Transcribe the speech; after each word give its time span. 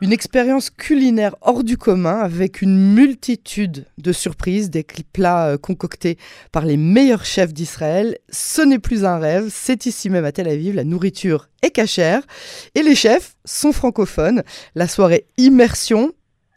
Une 0.00 0.12
expérience 0.12 0.70
culinaire 0.70 1.36
hors 1.40 1.64
du 1.64 1.76
commun 1.76 2.18
avec 2.18 2.62
une 2.62 2.94
multitude 2.94 3.86
de 3.98 4.12
surprises, 4.12 4.70
des 4.70 4.84
plats 5.12 5.48
euh, 5.48 5.58
concoctés 5.58 6.18
par 6.52 6.64
les 6.64 6.76
meilleurs 6.76 7.24
chefs 7.24 7.52
d'Israël. 7.52 8.18
Ce 8.30 8.62
n'est 8.62 8.78
plus 8.78 9.04
un 9.04 9.18
rêve, 9.18 9.48
c'est 9.50 9.86
ici 9.86 10.10
même 10.10 10.24
à 10.24 10.32
Tel 10.32 10.48
Aviv, 10.48 10.74
la 10.74 10.84
nourriture 10.84 11.48
est 11.62 11.70
cachère 11.70 12.22
et 12.74 12.82
les 12.82 12.94
chefs 12.94 13.36
sont 13.44 13.72
francophones. 13.72 14.42
La 14.74 14.88
soirée 14.88 15.26
immersion 15.38 16.12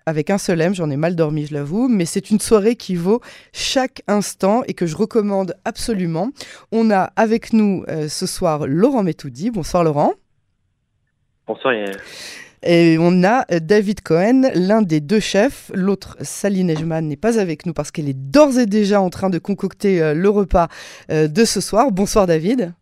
avec 0.08 0.30
un 0.30 0.38
seul 0.38 0.62
M, 0.62 0.74
j'en 0.74 0.90
ai 0.90 0.96
mal 0.96 1.18
dormi, 1.18 1.48
je 1.48 1.54
l'avoue, 1.54 1.90
mais 1.90 2.06
c'est 2.06 2.32
une 2.32 2.40
soirée 2.40 2.78
qui 2.78 2.96
vaut 2.96 3.20
chaque 3.52 4.04
instant 4.08 4.64
et 4.66 4.74
que 4.74 4.86
je 4.86 4.96
recommande 4.96 5.54
absolument. 5.66 6.32
On 6.72 6.92
a 6.92 7.12
avec 7.18 7.52
nous 7.52 7.84
euh, 7.90 8.08
ce 8.08 8.26
soir 8.26 8.68
Laurent 8.68 9.04
Metoudi. 9.04 9.52
Bonsoir 9.52 9.84
Laurent. 9.84 10.14
Bonsoir 11.46 11.74
Et 12.64 12.98
on 13.00 13.24
a 13.24 13.46
euh, 13.52 13.60
David 13.60 14.02
Cohen, 14.02 14.50
l'un 14.54 14.82
des 14.82 15.00
deux 15.00 15.20
chefs. 15.20 15.72
L'autre, 15.74 16.18
Sally 16.22 16.64
Nejman, 16.64 17.08
n'est 17.08 17.16
pas 17.16 17.40
avec 17.40 17.66
nous 17.66 17.74
parce 17.74 17.92
qu'elle 17.92 18.10
est 18.10 18.14
d'ores 18.14 18.58
et 18.58 18.66
déjà 18.66 19.02
en 19.02 19.10
train 19.10 19.30
de 19.30 19.40
concocter 19.40 20.02
euh, 20.02 20.14
le 20.14 20.30
repas 20.30 20.68
de 21.10 21.46
ce 21.46 21.62
soir. 21.62 21.92
Bonsoir 21.92 22.28
David. 22.28 22.74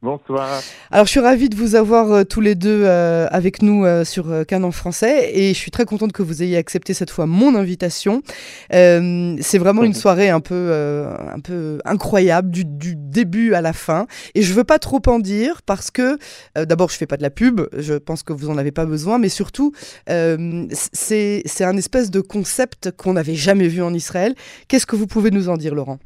Bonsoir. 0.00 0.62
Alors 0.92 1.06
je 1.06 1.10
suis 1.10 1.18
ravie 1.18 1.48
de 1.48 1.56
vous 1.56 1.74
avoir 1.74 2.12
euh, 2.12 2.22
tous 2.22 2.40
les 2.40 2.54
deux 2.54 2.84
euh, 2.84 3.26
avec 3.32 3.62
nous 3.62 3.84
euh, 3.84 4.04
sur 4.04 4.46
Canon 4.46 4.70
français 4.70 5.32
et 5.34 5.48
je 5.48 5.58
suis 5.58 5.72
très 5.72 5.86
contente 5.86 6.12
que 6.12 6.22
vous 6.22 6.40
ayez 6.40 6.56
accepté 6.56 6.94
cette 6.94 7.10
fois 7.10 7.26
mon 7.26 7.56
invitation. 7.56 8.22
c'est 8.70 9.58
vraiment 9.58 9.82
une 9.82 9.94
soirée 9.94 10.30
un 10.30 10.38
peu, 10.38 10.72
un 10.72 11.40
peu 11.40 11.80
incroyable 11.84 12.48
du, 12.50 12.64
du, 12.64 12.94
début 12.94 13.54
à 13.54 13.60
la 13.60 13.72
fin 13.72 14.06
et 14.36 14.42
je 14.42 14.54
veux 14.54 14.62
pas 14.62 14.78
trop 14.78 15.02
en 15.06 15.18
dire 15.18 15.62
parce 15.62 15.90
que 15.90 16.16
d'abord 16.54 16.90
je 16.90 16.96
fais 16.96 17.06
pas 17.06 17.16
de 17.16 17.22
la 17.22 17.30
pub, 17.30 17.62
je 17.76 17.94
pense 17.94 18.22
que 18.22 18.32
vous 18.32 18.50
en 18.50 18.58
avez 18.58 18.70
pas 18.70 18.86
besoin, 18.86 19.18
mais 19.18 19.28
surtout 19.28 19.72
c'est 20.06 21.64
un 21.64 21.76
espèce 21.76 22.12
de 22.12 22.20
concept 22.20 22.92
qu'on 22.92 23.14
n'avait 23.14 23.34
jamais 23.34 23.66
vu 23.66 23.82
en 23.82 23.92
Israël. 23.92 24.36
Qu'est-ce 24.68 24.86
que 24.86 24.96
vous 24.96 25.08
pouvez 25.08 25.32
nous 25.32 25.48
en 25.48 25.56
dire, 25.56 25.74
Laurent? 25.74 25.98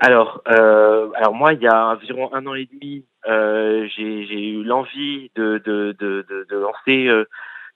Alors, 0.00 0.42
euh, 0.48 1.10
alors 1.14 1.34
moi, 1.34 1.52
il 1.54 1.60
y 1.60 1.66
a 1.66 1.88
environ 1.88 2.32
un 2.32 2.46
an 2.46 2.54
et 2.54 2.68
demi, 2.72 3.04
euh, 3.26 3.88
j'ai 3.96 4.50
eu 4.50 4.62
l'envie 4.62 5.30
de, 5.34 5.60
de, 5.64 5.96
de, 5.98 6.24
de, 6.48 6.56
lancer 6.56 7.08
euh, 7.08 7.24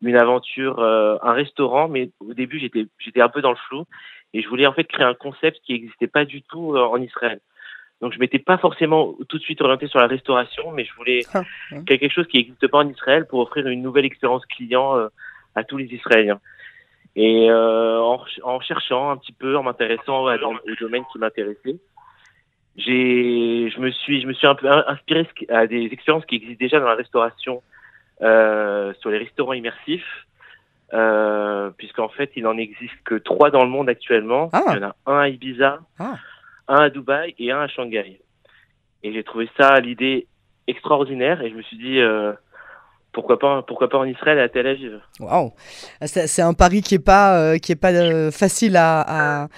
une 0.02 0.16
aventure, 0.16 0.78
euh, 0.78 1.16
un 1.22 1.32
restaurant, 1.32 1.88
mais 1.88 2.10
au 2.20 2.32
début, 2.32 2.60
j'étais 2.60 2.86
j'étais 2.98 3.20
un 3.20 3.28
peu 3.28 3.42
dans 3.42 3.50
le 3.50 3.56
flou 3.68 3.84
et 4.34 4.40
je 4.40 4.48
voulais 4.48 4.66
en 4.66 4.72
fait 4.72 4.84
créer 4.84 5.04
un 5.04 5.14
concept 5.14 5.58
qui 5.64 5.72
n'existait 5.72 6.06
pas 6.06 6.24
du 6.24 6.42
tout 6.42 6.76
en 6.76 6.96
Israël. 6.98 7.40
Donc, 8.00 8.12
je 8.12 8.18
m'étais 8.18 8.38
pas 8.38 8.58
forcément 8.58 9.14
tout 9.28 9.38
de 9.38 9.42
suite 9.42 9.60
orienté 9.60 9.86
sur 9.86 9.98
la 9.98 10.06
restauration, 10.06 10.72
mais 10.72 10.84
je 10.84 10.94
voulais 10.94 11.20
ah, 11.34 11.42
quelque 11.86 12.08
chose 12.08 12.26
qui 12.26 12.38
n'existe 12.38 12.66
pas 12.68 12.78
en 12.78 12.88
Israël 12.88 13.26
pour 13.26 13.40
offrir 13.40 13.66
une 13.68 13.82
nouvelle 13.82 14.04
expérience 14.04 14.44
client 14.46 15.08
à 15.54 15.64
tous 15.64 15.76
les 15.76 15.86
Israéliens. 15.86 16.40
Et 17.14 17.48
en, 17.52 18.24
en, 18.42 18.60
cherchant 18.60 19.10
un 19.10 19.18
petit 19.18 19.32
peu, 19.32 19.56
en 19.56 19.62
m'intéressant 19.62 20.24
au 20.24 20.74
domaine 20.80 21.04
qui 21.12 21.18
m'intéressait, 21.18 21.76
j'ai, 22.76 23.70
je 23.70 23.80
me 23.80 23.90
suis, 23.90 24.22
je 24.22 24.26
me 24.26 24.32
suis 24.32 24.46
un 24.46 24.54
peu 24.54 24.68
inspiré 24.70 25.28
à 25.50 25.66
des 25.66 25.88
expériences 25.92 26.24
qui 26.26 26.36
existent 26.36 26.58
déjà 26.58 26.80
dans 26.80 26.88
la 26.88 26.94
restauration, 26.94 27.62
euh, 28.22 28.92
sur 29.00 29.10
les 29.10 29.18
restaurants 29.18 29.52
immersifs, 29.52 30.26
euh, 30.94 31.70
puisqu'en 31.76 32.08
fait, 32.08 32.30
il 32.36 32.44
n'en 32.44 32.56
existe 32.56 32.94
que 33.04 33.16
trois 33.16 33.50
dans 33.50 33.64
le 33.64 33.70
monde 33.70 33.88
actuellement. 33.88 34.48
Ah. 34.52 34.62
Il 34.68 34.76
y 34.76 34.84
en 34.84 34.88
a 34.88 34.96
un 35.06 35.18
à 35.18 35.28
Ibiza, 35.28 35.80
ah. 35.98 36.14
un 36.68 36.82
à 36.82 36.90
Dubaï 36.90 37.34
et 37.38 37.50
un 37.50 37.60
à 37.60 37.68
Shanghai. 37.68 38.20
Et 39.02 39.12
j'ai 39.12 39.24
trouvé 39.24 39.50
ça 39.58 39.80
l'idée 39.80 40.26
extraordinaire 40.68 41.42
et 41.42 41.50
je 41.50 41.56
me 41.56 41.62
suis 41.62 41.76
dit 41.76 41.98
euh, 41.98 42.32
pourquoi 43.12 43.38
pas 43.38 43.62
pourquoi 43.62 43.88
pas 43.88 43.98
en 43.98 44.04
Israël 44.04 44.38
à 44.38 44.48
Tel 44.48 44.68
Aviv. 44.68 45.00
Waouh, 45.18 45.52
c'est 46.02 46.42
un 46.42 46.54
pari 46.54 46.82
qui 46.82 46.94
est 46.94 47.04
pas 47.04 47.58
qui 47.58 47.72
est 47.72 47.80
pas 47.80 48.30
facile 48.30 48.76
à, 48.76 49.42
à 49.44 49.48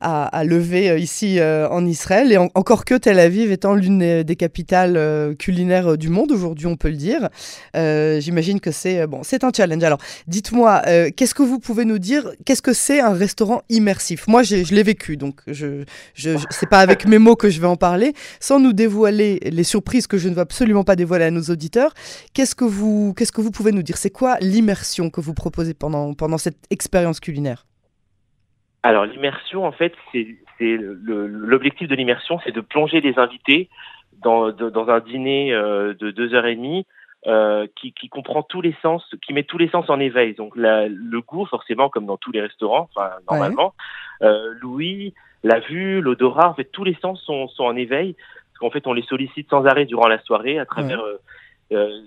à, 0.00 0.44
lever 0.44 0.90
euh, 0.90 0.98
ici 0.98 1.38
euh, 1.38 1.68
en 1.68 1.84
Israël. 1.84 2.32
Et 2.32 2.38
encore 2.38 2.84
que 2.84 2.94
Tel 2.94 3.18
Aviv 3.18 3.52
étant 3.52 3.74
l'une 3.74 4.22
des, 4.22 4.36
capitales 4.36 4.96
euh, 4.96 5.34
culinaires 5.34 5.98
du 5.98 6.08
monde 6.08 6.32
aujourd'hui, 6.32 6.66
on 6.66 6.76
peut 6.76 6.88
le 6.88 6.96
dire. 6.96 7.28
J'imagine 7.74 8.60
que 8.60 8.70
c'est 8.70 9.06
bon, 9.06 9.22
c'est 9.22 9.44
un 9.44 9.50
challenge. 9.54 9.82
Alors, 9.82 9.98
dites-moi, 10.26 10.82
qu'est-ce 11.16 11.34
que 11.34 11.42
vous 11.42 11.58
pouvez 11.58 11.84
nous 11.84 11.98
dire? 11.98 12.30
Qu'est-ce 12.44 12.62
que 12.62 12.72
c'est 12.72 13.00
un 13.00 13.12
restaurant 13.12 13.62
immersif? 13.68 14.26
Moi, 14.26 14.42
je 14.42 14.74
l'ai 14.74 14.82
vécu, 14.82 15.16
donc 15.16 15.40
je, 15.46 15.84
je, 16.14 16.30
c'est 16.50 16.68
pas 16.68 16.80
avec 16.80 17.06
mes 17.06 17.18
mots 17.18 17.36
que 17.36 17.50
je 17.50 17.60
vais 17.60 17.66
en 17.66 17.76
parler, 17.76 18.14
sans 18.40 18.60
nous 18.60 18.72
dévoiler 18.72 19.40
les 19.42 19.64
surprises 19.64 20.06
que 20.06 20.18
je 20.18 20.28
ne 20.28 20.34
veux 20.34 20.40
absolument 20.40 20.84
pas 20.84 20.96
dévoiler 20.96 21.26
à 21.26 21.30
nos 21.30 21.42
auditeurs. 21.42 21.94
Qu'est-ce 22.32 22.54
que 22.54 22.64
vous, 22.64 23.14
qu'est-ce 23.14 23.32
que 23.32 23.40
vous 23.40 23.50
pouvez 23.50 23.72
nous 23.72 23.82
dire? 23.82 23.96
C'est 23.96 24.10
quoi 24.10 24.38
l'immersion 24.40 25.10
que 25.10 25.20
vous 25.20 25.34
proposez 25.34 25.74
pendant 25.74 26.14
pendant 26.14 26.38
cette 26.38 26.58
expérience 26.70 27.20
culinaire? 27.20 27.66
Alors 28.82 29.04
l'immersion, 29.04 29.66
en 29.66 29.72
fait, 29.72 29.94
c'est 30.12 30.26
l'objectif 30.60 31.88
de 31.88 31.94
l'immersion, 31.94 32.38
c'est 32.44 32.52
de 32.52 32.60
plonger 32.60 33.00
les 33.00 33.18
invités 33.18 33.68
dans, 34.22 34.50
dans 34.50 34.88
un 34.88 35.00
dîner 35.00 35.52
euh, 35.52 35.94
de 35.94 36.10
deux 36.10 36.34
heures 36.34 36.46
et 36.46 36.56
demie 36.56 36.86
euh, 37.26 37.66
qui, 37.76 37.92
qui, 37.92 38.08
comprend 38.08 38.42
tous 38.42 38.62
les 38.62 38.74
sens, 38.80 39.04
qui 39.26 39.34
met 39.34 39.42
tous 39.42 39.58
les 39.58 39.68
sens 39.68 39.90
en 39.90 40.00
éveil. 40.00 40.34
Donc 40.34 40.56
la, 40.56 40.88
le 40.88 41.20
goût, 41.20 41.44
forcément, 41.44 41.90
comme 41.90 42.06
dans 42.06 42.16
tous 42.16 42.32
les 42.32 42.40
restaurants, 42.40 42.88
enfin 42.94 43.10
normalement, 43.30 43.74
euh, 44.22 44.54
l'ouïe, 44.60 45.12
la 45.42 45.60
vue, 45.60 46.00
l'odorat, 46.00 46.48
en 46.48 46.54
fait, 46.54 46.64
tous 46.64 46.84
les 46.84 46.96
sens 47.02 47.20
sont, 47.22 47.48
sont 47.48 47.64
en 47.64 47.76
éveil. 47.76 48.14
Parce 48.14 48.58
qu'en 48.60 48.70
fait, 48.70 48.86
on 48.86 48.94
les 48.94 49.02
sollicite 49.02 49.50
sans 49.50 49.66
arrêt 49.66 49.84
durant 49.84 50.08
la 50.08 50.18
soirée 50.22 50.58
à 50.58 50.64
travers 50.64 51.00
euh, 51.00 51.20
euh 51.72 52.00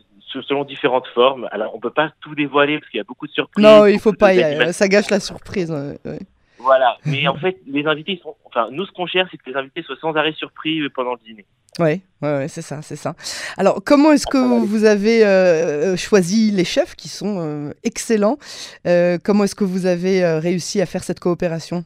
selon 0.47 0.63
différentes 0.63 1.05
formes. 1.13 1.47
Alors, 1.51 1.75
on 1.75 1.79
peut 1.79 1.91
pas 1.91 2.11
tout 2.21 2.33
dévoiler 2.33 2.79
parce 2.79 2.89
qu'il 2.89 2.97
y 2.97 3.01
a 3.01 3.03
beaucoup 3.03 3.27
de 3.27 3.31
surprises. 3.31 3.63
Non, 3.63 3.85
il 3.85 3.99
faut 3.99 4.13
pas. 4.13 4.33
ça 4.71 4.87
gâche 4.87 5.11
la 5.11 5.19
surprise. 5.19 5.69
Ouais. 5.71 6.17
Voilà. 6.63 6.97
Mais 7.05 7.27
en 7.27 7.35
fait, 7.35 7.57
les 7.67 7.85
invités 7.85 8.19
sont. 8.23 8.35
Enfin, 8.45 8.69
nous, 8.71 8.85
ce 8.85 8.91
qu'on 8.91 9.05
cherche, 9.05 9.29
c'est 9.31 9.37
que 9.37 9.49
les 9.49 9.55
invités 9.55 9.83
soient 9.83 9.97
sans 10.01 10.13
arrêt 10.15 10.33
surpris 10.33 10.81
pendant 10.89 11.13
le 11.13 11.19
dîner. 11.25 11.45
Oui, 11.79 12.01
ouais, 12.21 12.37
ouais, 12.37 12.47
c'est 12.47 12.61
ça, 12.61 12.81
c'est 12.83 12.95
ça. 12.95 13.15
Alors, 13.57 13.81
comment 13.83 14.11
est-ce 14.11 14.27
que 14.27 14.37
vous 14.37 14.85
avez 14.85 15.25
euh, 15.25 15.97
choisi 15.97 16.51
les 16.51 16.65
chefs 16.65 16.95
qui 16.95 17.07
sont 17.07 17.39
euh, 17.39 17.71
excellents 17.83 18.37
euh, 18.85 19.17
Comment 19.23 19.45
est-ce 19.45 19.55
que 19.55 19.63
vous 19.63 19.87
avez 19.87 20.23
réussi 20.37 20.81
à 20.81 20.85
faire 20.85 21.03
cette 21.03 21.19
coopération? 21.19 21.83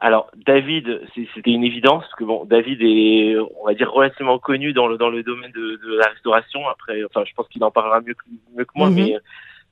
Alors 0.00 0.30
David, 0.46 1.00
c'était 1.34 1.50
une 1.50 1.64
évidence 1.64 2.04
parce 2.04 2.14
que 2.14 2.22
bon, 2.22 2.44
David 2.44 2.78
est, 2.82 3.34
on 3.60 3.66
va 3.66 3.74
dire, 3.74 3.90
relativement 3.90 4.38
connu 4.38 4.72
dans 4.72 4.86
le 4.86 4.96
dans 4.96 5.10
le 5.10 5.24
domaine 5.24 5.50
de, 5.50 5.96
la 5.98 6.06
restauration. 6.10 6.68
Après, 6.68 7.02
enfin, 7.02 7.24
je 7.28 7.34
pense 7.34 7.48
qu'il 7.48 7.64
en 7.64 7.72
parlera 7.72 8.00
mieux 8.00 8.14
que, 8.14 8.22
mieux 8.56 8.64
que 8.64 8.70
moi, 8.76 8.90
mhm. 8.90 8.94
mais 8.94 9.16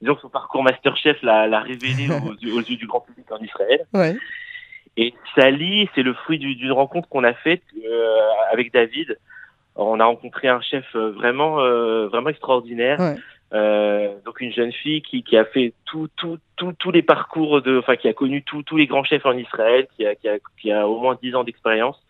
disons 0.01 0.15
que 0.15 0.21
son 0.21 0.29
parcours 0.29 0.62
Masterchef 0.62 1.23
l'a 1.23 1.61
révélé 1.61 2.09
aux, 2.53 2.61
yeux 2.61 2.77
du 2.77 2.87
grand 2.87 3.01
public 3.01 3.31
en 3.31 3.39
Israël. 3.39 3.87
Ouais. 3.93 4.17
Et 4.97 5.15
Sally, 5.34 5.89
c'est 5.95 6.03
le 6.03 6.15
fruit 6.15 6.39
d'une 6.39 6.73
rencontre 6.73 7.09
qu'on 7.09 7.25
a 7.25 7.34
faite 7.34 7.62
euh, 7.84 8.17
avec 8.51 8.73
David. 8.73 9.19
On 9.75 10.01
a 10.01 10.06
rencontré 10.06 10.49
un 10.49 10.62
chef 10.62 10.85
euh, 10.95 11.11
vraiment, 11.11 11.61
euh, 11.61 12.09
vraiment 12.09 12.31
extraordinaire. 12.31 12.99
Ouais. 12.99 13.17
Euh, 13.53 14.15
donc 14.25 14.41
une 14.41 14.53
jeune 14.53 14.73
fille 14.73 15.03
qui, 15.03 15.23
qui 15.23 15.37
a 15.37 15.45
fait 15.45 15.73
tout, 15.85 16.09
tout, 16.17 16.39
tout, 16.56 16.73
tous 16.73 16.91
les 16.91 17.03
parcours 17.03 17.62
de, 17.62 17.79
enfin 17.79 17.95
qui 17.95 18.09
a 18.09 18.12
connu 18.12 18.43
tous 18.43 18.65
tous 18.65 18.77
les 18.77 18.89
grands 18.89 19.05
chefs 19.05 19.25
en 19.25 19.37
Israël, 19.37 19.87
qui 19.95 20.05
a, 20.05 20.17
qui 20.17 20.29
a, 20.29 20.39
qui 20.61 20.73
a 20.73 20.89
au 20.89 20.99
moins 20.99 21.17
10 21.23 21.37
ans 21.37 21.45
d'expérience. 21.45 22.03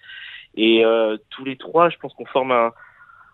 Et 0.57 0.85
euh, 0.85 1.19
tous 1.29 1.45
les 1.45 1.57
trois, 1.57 1.91
je 1.91 1.99
pense 1.99 2.15
qu'on 2.15 2.25
forme 2.25 2.53
un, 2.53 2.73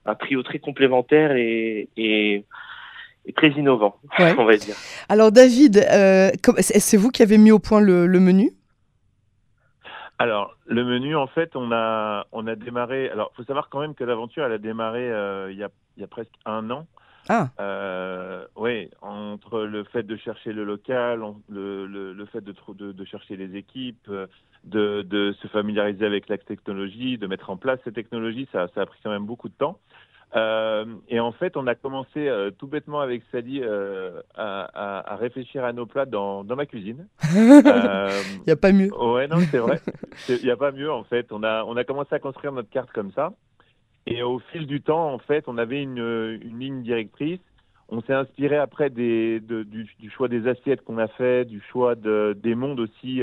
un 0.06 0.14
trio 0.16 0.42
très 0.42 0.58
complémentaire 0.58 1.32
et, 1.36 1.88
et 1.96 2.44
et 3.24 3.32
très 3.32 3.50
innovant, 3.50 3.96
on 4.18 4.44
va 4.44 4.56
dire. 4.56 4.74
Alors 5.08 5.32
David, 5.32 5.78
euh, 5.78 6.30
c'est 6.60 6.96
vous 6.96 7.10
qui 7.10 7.22
avez 7.22 7.38
mis 7.38 7.52
au 7.52 7.58
point 7.58 7.80
le, 7.80 8.06
menu? 8.18 8.52
Alors, 10.18 10.56
le 10.66 10.84
menu, 10.84 11.16
en 11.16 11.26
fait, 11.26 11.56
on 11.56 11.72
a, 11.72 12.26
on 12.32 12.46
a 12.46 12.54
démarré. 12.54 13.08
Alors, 13.10 13.32
il 13.32 13.36
faut 13.38 13.44
savoir 13.44 13.68
quand 13.68 13.80
même 13.80 13.94
que 13.94 14.04
l'aventure, 14.04 14.44
elle 14.44 14.52
a 14.52 14.58
démarré 14.58 15.10
euh, 15.10 15.50
il, 15.50 15.58
y 15.58 15.64
a, 15.64 15.68
il 15.96 16.00
y 16.00 16.04
a 16.04 16.08
presque 16.08 16.32
un 16.46 16.70
an. 16.70 16.86
Ah. 17.28 17.50
Euh, 17.60 18.44
oui, 18.56 18.90
entre 19.00 19.60
le 19.60 19.84
fait 19.84 20.02
de 20.02 20.16
chercher 20.16 20.52
le 20.52 20.64
local, 20.64 21.22
le, 21.48 21.86
le, 21.86 22.12
le 22.12 22.26
fait 22.26 22.40
de, 22.40 22.52
de, 22.74 22.92
de, 22.92 23.04
chercher 23.04 23.36
les 23.36 23.56
équipes, 23.56 24.10
de, 24.64 25.02
de, 25.02 25.32
se 25.40 25.46
familiariser 25.48 26.04
avec 26.04 26.28
la 26.28 26.38
technologie, 26.38 27.18
de 27.18 27.26
mettre 27.28 27.50
en 27.50 27.56
place 27.56 27.78
ces 27.84 27.92
technologies, 27.92 28.48
ça, 28.50 28.66
ça 28.74 28.82
a 28.82 28.86
pris 28.86 28.98
quand 29.04 29.10
même 29.10 29.26
beaucoup 29.26 29.48
de 29.48 29.54
temps. 29.54 29.78
Euh, 30.34 30.86
et 31.08 31.20
en 31.20 31.32
fait, 31.32 31.56
on 31.56 31.66
a 31.66 31.74
commencé 31.74 32.26
euh, 32.28 32.50
tout 32.50 32.66
bêtement 32.66 33.00
avec 33.00 33.22
Sally 33.30 33.60
euh, 33.62 34.20
à, 34.34 34.62
à, 34.62 35.12
à, 35.12 35.16
réfléchir 35.16 35.62
à 35.64 35.72
nos 35.72 35.84
plats 35.84 36.06
dans, 36.06 36.42
dans 36.42 36.56
ma 36.56 36.64
cuisine. 36.64 37.06
Il 37.34 38.42
n'y 38.46 38.52
a 38.52 38.56
pas 38.56 38.72
mieux. 38.72 38.90
Ouais, 38.96 39.28
non, 39.28 39.38
c'est 39.50 39.58
vrai. 39.58 39.80
Il 40.28 40.42
n'y 40.42 40.50
a 40.50 40.56
pas 40.56 40.72
mieux 40.72 40.90
en 40.90 41.04
fait. 41.04 41.30
On 41.32 41.42
a, 41.42 41.64
on 41.64 41.76
a 41.76 41.84
commencé 41.84 42.14
à 42.14 42.18
construire 42.18 42.52
notre 42.52 42.70
carte 42.70 42.90
comme 42.92 43.12
ça. 43.12 43.32
Et 44.06 44.22
au 44.22 44.38
fil 44.38 44.66
du 44.66 44.80
temps, 44.80 45.12
en 45.12 45.18
fait, 45.18 45.44
on 45.48 45.58
avait 45.58 45.82
une, 45.82 45.98
une 46.42 46.58
ligne 46.58 46.82
directrice. 46.82 47.40
On 47.88 48.00
s'est 48.00 48.14
inspiré 48.14 48.56
après 48.56 48.88
des, 48.88 49.38
de, 49.38 49.64
du, 49.64 49.86
du, 50.00 50.10
choix 50.10 50.28
des 50.28 50.48
assiettes 50.48 50.82
qu'on 50.82 50.96
a 50.96 51.08
fait, 51.08 51.44
du 51.44 51.60
choix 51.70 51.94
de, 51.94 52.36
des 52.42 52.54
mondes 52.54 52.80
aussi 52.80 53.20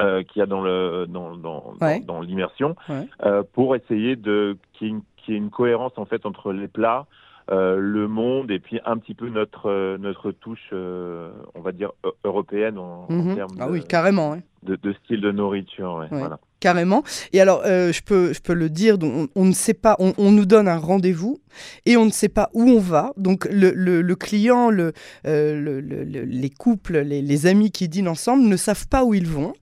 qu'il 0.00 0.38
y 0.38 0.42
a 0.42 0.46
dans 0.46 0.62
le 0.62 1.06
dans 1.08 1.36
dans, 1.36 1.74
ouais. 1.80 2.00
dans, 2.00 2.22
l'immersion, 2.22 2.74
ouais. 2.88 3.06
pour 3.52 3.76
essayer 3.76 4.16
de 4.16 4.56
qu'il 4.72 4.88
y 4.88 4.90
ait 4.90 4.94
une 4.94 5.02
qui 5.24 5.32
est 5.32 5.36
une 5.36 5.50
cohérence 5.50 5.92
en 5.96 6.04
fait 6.04 6.26
entre 6.26 6.52
les 6.52 6.68
plats, 6.68 7.06
le 7.50 8.06
monde 8.06 8.50
et 8.50 8.58
puis 8.58 8.80
un 8.84 8.98
petit 8.98 9.14
peu 9.14 9.28
notre 9.28 9.96
notre 9.98 10.30
touche, 10.32 10.72
on 10.72 11.60
va 11.60 11.72
dire 11.72 11.92
européenne 12.24 12.78
en, 12.78 13.06
mhm. 13.10 13.34
termes 13.34 13.56
ah 13.60 13.68
oui, 13.70 13.84
carrément, 13.84 14.36
de, 14.62 14.76
de, 14.76 14.92
style 14.92 15.20
de 15.20 15.32
nourriture. 15.32 16.06
Voilà 16.10 16.38
carrément. 16.62 17.02
Et 17.32 17.40
alors, 17.40 17.62
euh, 17.66 17.92
je, 17.92 18.00
peux, 18.02 18.32
je 18.32 18.40
peux 18.40 18.54
le 18.54 18.70
dire, 18.70 18.96
on, 19.02 19.28
on 19.34 19.44
ne 19.44 19.52
sait 19.52 19.74
pas, 19.74 19.96
on, 19.98 20.30
nous 20.30 20.46
donne 20.46 20.68
un 20.68 20.78
rendez-vous 20.78 21.38
et 21.84 21.96
on 21.96 22.06
ne 22.06 22.10
sait 22.10 22.28
pas 22.28 22.48
où 22.54 22.62
on 22.62 22.78
va. 22.78 23.12
Donc, 23.16 23.46
le, 23.50 23.72
le, 23.72 24.14
client, 24.14 24.70
le, 24.70 24.92
euh, 25.26 25.82
les 25.82 26.50
couples, 26.50 27.00
les, 27.00 27.20
les, 27.20 27.46
amis 27.46 27.72
qui 27.72 27.88
dînent 27.88 28.08
ensemble 28.08 28.44
ne 28.44 28.56
savent 28.56 28.86
pas 28.88 29.04
où 29.04 29.12
ils 29.12 29.26
vont. 29.26 29.52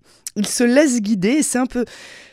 Ils 0.41 0.47
se 0.47 0.65
laissent 0.65 1.03
guider 1.03 1.43
c'est 1.43 1.59
un 1.59 1.67
peu 1.67 1.85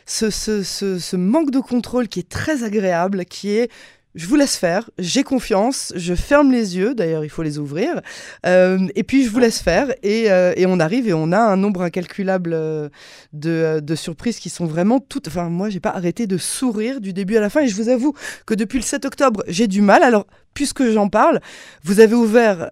ce 0.06 1.16
manque 1.16 1.50
de 1.50 1.60
contrôle 1.60 2.08
qui 2.08 2.20
est 2.20 2.28
très 2.28 2.64
agréable, 2.64 3.26
qui 3.26 3.50
est 3.50 3.70
je 4.18 4.26
vous 4.26 4.34
laisse 4.34 4.56
faire, 4.56 4.90
j'ai 4.98 5.22
confiance, 5.22 5.92
je 5.94 6.12
ferme 6.12 6.50
les 6.50 6.76
yeux, 6.76 6.92
d'ailleurs 6.92 7.24
il 7.24 7.30
faut 7.30 7.44
les 7.44 7.60
ouvrir, 7.60 8.00
euh, 8.46 8.88
et 8.96 9.04
puis 9.04 9.24
je 9.24 9.30
vous 9.30 9.38
laisse 9.38 9.60
faire, 9.60 9.94
et, 10.02 10.32
euh, 10.32 10.52
et, 10.56 10.66
on 10.66 10.80
arrive 10.80 11.06
et 11.06 11.14
on 11.14 11.30
a 11.30 11.38
un 11.38 11.56
nombre 11.56 11.82
incalculable 11.82 12.50
euh, 12.52 12.88
de, 13.32 13.94
surprises 13.94 14.40
qui 14.40 14.50
sont 14.50 14.66
vraiment 14.66 14.98
toutes... 14.98 15.28
Enfin 15.28 15.48
moi 15.50 15.70
j'ai 15.70 15.78
pas 15.78 15.90
arrêté 15.90 16.26
de 16.26 16.36
sourire 16.36 17.00
du 17.00 17.12
début 17.12 17.36
à 17.36 17.40
la 17.40 17.48
fin, 17.48 17.60
et 17.60 17.68
je 17.68 17.76
vous 17.76 17.88
avoue 17.88 18.12
que 18.44 18.54
depuis 18.54 18.78
le 18.78 18.84
7 18.84 19.04
octobre 19.04 19.44
j'ai 19.46 19.68
du 19.68 19.82
mal, 19.82 20.02
alors 20.02 20.26
puisque 20.52 20.90
j'en 20.90 21.08
parle, 21.08 21.40
vous 21.84 22.00
avez 22.00 22.16
ouvert 22.16 22.70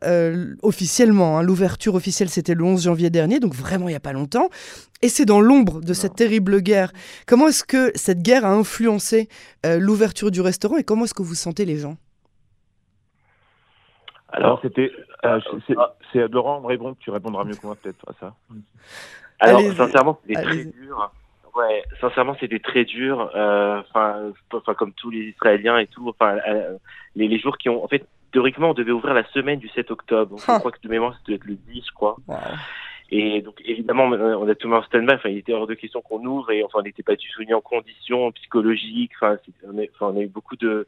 officiellement, 0.63 1.39
hein, 1.39 1.43
l'ouverture 1.45 1.95
officielle 1.95 2.29
c'était 2.29 2.55
le 2.55 2.65
11 2.65 2.83
janvier 2.83 3.11
dernier, 3.11 3.39
donc 3.39 3.55
vraiment 3.55 3.87
il 3.87 3.93
n'y 3.93 3.97
a 3.97 4.01
pas 4.01 4.13
longtemps, 4.13 4.51
et 5.03 5.09
c'est 5.09 5.27
dans 5.27 5.41
l'ombre 5.41 5.81
de 5.81 5.93
cette 5.93 6.17
terrible 6.17 6.61
guerre. 6.61 6.93
Comment 7.27 7.47
est-ce 7.47 7.63
que 7.63 7.93
cette 7.95 8.23
guerre 8.23 8.45
a 8.45 8.51
influencé 8.51 9.29
l'ouverture 9.65 10.33
du 10.33 10.41
restaurant 10.41 10.79
et 10.79 10.85
comment 10.85 11.05
est-ce 11.05 11.15
que 11.15 11.23
vous 11.23 11.36
sentez 11.37 11.65
les 11.65 11.79
gens 11.79 11.97
alors, 14.29 14.61
c'était. 14.61 14.91
Euh, 15.25 15.41
c'est 16.13 16.29
Laurent 16.29 16.61
Rébon 16.61 16.95
que 16.95 17.01
tu 17.01 17.11
répondras 17.11 17.45
mieux 17.45 17.55
que 17.55 17.67
moi, 17.67 17.77
peut-être, 17.77 18.05
à 18.09 18.13
ça. 18.21 18.35
Alors, 19.41 19.61
sincèrement, 19.73 20.19
c'était 20.27 20.43
très 20.43 20.65
dur. 20.65 21.11
Ouais, 21.55 21.83
sincèrement, 22.01 22.37
c'était 22.39 22.59
très 22.59 22.85
dur. 22.85 23.31
Enfin, 23.35 24.33
comme 24.77 24.93
tous 24.93 25.11
les 25.11 25.29
Israéliens 25.29 25.79
et 25.79 25.87
tout. 25.87 26.09
Enfin, 26.09 26.37
les, 27.15 27.29
les, 27.29 27.39
jours 27.39 27.57
qui 27.57 27.69
ont. 27.69 27.83
En 27.83 27.89
fait, 27.89 28.07
théoriquement, 28.33 28.71
on 28.71 28.75
devait 28.75 28.93
ouvrir 28.93 29.15
la 29.15 29.25
semaine 29.31 29.59
du 29.59 29.69
7 29.69 29.91
octobre. 29.91 30.37
Je 30.39 30.59
crois 30.59 30.73
que 30.73 30.81
de 30.83 30.89
mémoire, 30.89 31.17
c'était 31.19 31.43
le 31.45 31.55
10, 31.55 31.85
je 31.87 31.93
crois. 31.93 32.17
Et 33.11 33.41
donc, 33.41 33.63
évidemment, 33.65 34.05
on 34.05 34.49
a 34.49 34.55
tout 34.55 34.69
mis 34.69 34.75
en 34.75 34.83
stand-by. 34.83 35.15
Enfin, 35.15 35.29
il 35.29 35.39
était 35.39 35.53
hors 35.53 35.67
de 35.67 35.75
question 35.75 36.03
qu'on 36.03 36.25
ouvre 36.25 36.51
et 36.51 36.65
enfin, 36.65 36.81
on 36.81 36.83
n'était 36.83 37.05
pas 37.05 37.15
du 37.15 37.29
tout 37.31 37.41
mis 37.41 37.55
en 37.55 37.61
condition 37.61 38.33
psychologique. 38.33 39.13
Enfin, 39.21 39.39
on 40.01 40.17
a 40.17 40.21
eu 40.21 40.29
beaucoup 40.29 40.57
de. 40.57 40.87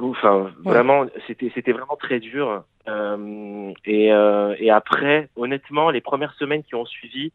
Enfin, 0.00 0.52
vraiment, 0.64 1.06
c'était 1.26 1.50
c'était 1.54 1.72
vraiment 1.72 1.96
très 1.96 2.20
dur. 2.20 2.64
Euh, 2.88 3.72
et, 3.84 4.12
euh, 4.12 4.54
et 4.58 4.70
après, 4.70 5.28
honnêtement, 5.36 5.90
les 5.90 6.00
premières 6.00 6.34
semaines 6.34 6.62
qui 6.62 6.74
ont 6.74 6.86
suivi, 6.86 7.32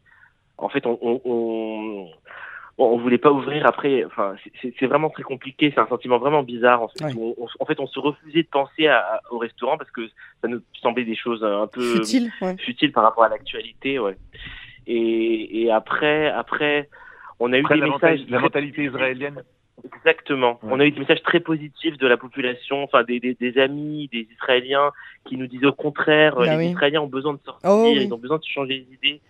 en 0.58 0.68
fait, 0.68 0.86
on, 0.86 0.98
on, 1.00 1.20
on 1.24 2.08
bon, 2.78 2.94
on 2.94 2.98
voulait 2.98 3.18
pas 3.18 3.30
ouvrir 3.30 3.66
après. 3.66 4.04
Enfin, 4.04 4.34
c'est 4.62 4.86
vraiment 4.86 5.10
très 5.10 5.22
compliqué. 5.22 5.72
C'est 5.74 5.80
un 5.80 5.86
sentiment 5.86 6.18
vraiment 6.18 6.42
bizarre. 6.42 6.82
En 6.82 6.88
fait, 6.88 7.04
on, 7.16 7.36
en 7.60 7.64
fait, 7.66 7.80
on 7.80 7.86
se 7.86 7.98
refusait 7.98 8.42
de 8.42 8.48
penser 8.48 8.86
à, 8.88 9.20
au 9.30 9.38
restaurant 9.38 9.78
parce 9.78 9.90
que 9.90 10.08
ça 10.42 10.48
nous 10.48 10.60
semblait 10.80 11.04
des 11.04 11.16
choses 11.16 11.44
un 11.44 11.66
peu 11.66 11.96
futiles, 11.96 12.32
futiles 12.58 12.92
par 12.92 13.04
rapport 13.04 13.24
à 13.24 13.28
l'actualité. 13.28 13.98
Ouais. 13.98 14.16
Et, 14.86 15.62
et 15.62 15.70
après, 15.70 16.28
après, 16.28 16.88
on 17.40 17.52
a 17.52 17.58
eu 17.58 17.64
des 17.64 17.80
messages. 17.80 18.20
La 18.28 18.40
mentalité 18.40 18.84
israélienne. 18.84 19.42
Exactement. 20.04 20.58
On 20.62 20.80
a 20.80 20.84
eu 20.84 20.90
des 20.90 21.00
messages 21.00 21.22
très 21.22 21.40
positifs 21.40 21.96
de 21.96 22.06
la 22.06 22.18
population, 22.18 22.82
enfin 22.82 23.04
des, 23.04 23.20
des, 23.20 23.34
des 23.34 23.58
amis, 23.58 24.08
des 24.12 24.28
Israéliens 24.34 24.90
qui 25.24 25.36
nous 25.38 25.46
disaient 25.46 25.66
au 25.66 25.72
contraire, 25.72 26.36
bah 26.36 26.56
les 26.56 26.66
Israéliens 26.66 27.00
ont 27.00 27.06
besoin 27.06 27.32
de 27.32 27.40
sortir, 27.44 27.70
oh 27.70 27.90
ils 27.90 28.12
ont 28.12 28.18
besoin 28.18 28.38
de 28.38 28.44
changer 28.44 28.86
les 28.86 28.94
idées. 28.94 29.20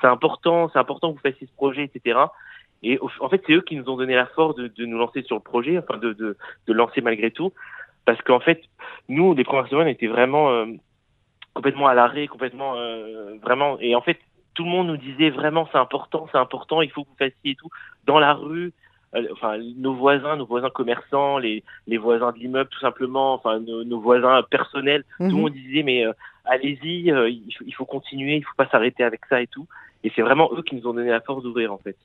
C'est 0.00 0.08
important, 0.08 0.68
c'est 0.72 0.78
important 0.78 1.12
que 1.12 1.16
vous 1.16 1.30
fassiez 1.30 1.46
ce 1.46 1.54
projet, 1.54 1.84
etc. 1.84 2.18
Et 2.82 2.98
en 3.20 3.28
fait, 3.28 3.42
c'est 3.46 3.52
eux 3.52 3.62
qui 3.62 3.76
nous 3.76 3.88
ont 3.88 3.96
donné 3.96 4.14
la 4.14 4.26
force 4.26 4.56
de, 4.56 4.66
de 4.66 4.84
nous 4.84 4.98
lancer 4.98 5.22
sur 5.22 5.36
le 5.36 5.42
projet, 5.42 5.78
enfin 5.78 5.98
de, 5.98 6.12
de, 6.12 6.36
de 6.66 6.72
lancer 6.72 7.00
malgré 7.00 7.30
tout, 7.30 7.52
parce 8.04 8.20
qu'en 8.22 8.40
fait, 8.40 8.60
nous, 9.08 9.34
les 9.34 9.44
premières 9.44 9.68
semaines 9.68 9.88
étaient 9.88 10.08
vraiment 10.08 10.50
euh, 10.50 10.66
complètement 11.54 11.86
à 11.86 11.94
l'arrêt, 11.94 12.26
complètement 12.26 12.76
euh, 12.76 13.36
vraiment. 13.40 13.78
Et 13.80 13.94
en 13.94 14.00
fait, 14.00 14.18
tout 14.54 14.64
le 14.64 14.70
monde 14.70 14.88
nous 14.88 14.96
disait 14.96 15.30
vraiment 15.30 15.68
c'est 15.72 15.78
important, 15.78 16.28
c'est 16.32 16.38
important, 16.38 16.82
il 16.82 16.90
faut 16.90 17.04
que 17.04 17.08
vous 17.08 17.16
fassiez 17.16 17.52
et 17.52 17.54
tout 17.54 17.70
dans 18.04 18.18
la 18.18 18.34
rue. 18.34 18.72
Euh, 19.14 19.28
enfin, 19.32 19.58
nos 19.76 19.94
voisins, 19.94 20.36
nos 20.36 20.46
voisins 20.46 20.70
commerçants, 20.70 21.38
les, 21.38 21.62
les 21.86 21.98
voisins 21.98 22.32
de 22.32 22.38
l'immeuble, 22.38 22.70
tout 22.70 22.80
simplement, 22.80 23.34
enfin 23.34 23.60
nos, 23.60 23.84
nos 23.84 24.00
voisins 24.00 24.42
personnels, 24.50 25.04
tout 25.18 25.24
le 25.24 25.30
mhm. 25.30 25.40
monde 25.40 25.52
disait 25.52 25.82
mais 25.82 26.04
allez-y, 26.44 27.08
il, 27.08 27.42
il, 27.66 27.74
faut 27.74 27.84
continuer, 27.84 28.36
il 28.36 28.42
faut 28.42 28.56
pas 28.56 28.68
s'arrêter 28.68 29.04
avec 29.04 29.20
ça 29.26 29.40
et 29.40 29.46
tout. 29.46 29.66
Et 30.04 30.12
c'est 30.14 30.20
vraiment 30.20 30.50
eux 30.54 30.62
qui 30.62 30.76
nous 30.76 30.86
ont 30.86 30.92
donné 30.92 31.08
la 31.10 31.22
force 31.22 31.42
d'ouvrir, 31.42 31.72
en 31.72 31.78
fait. 31.78 31.96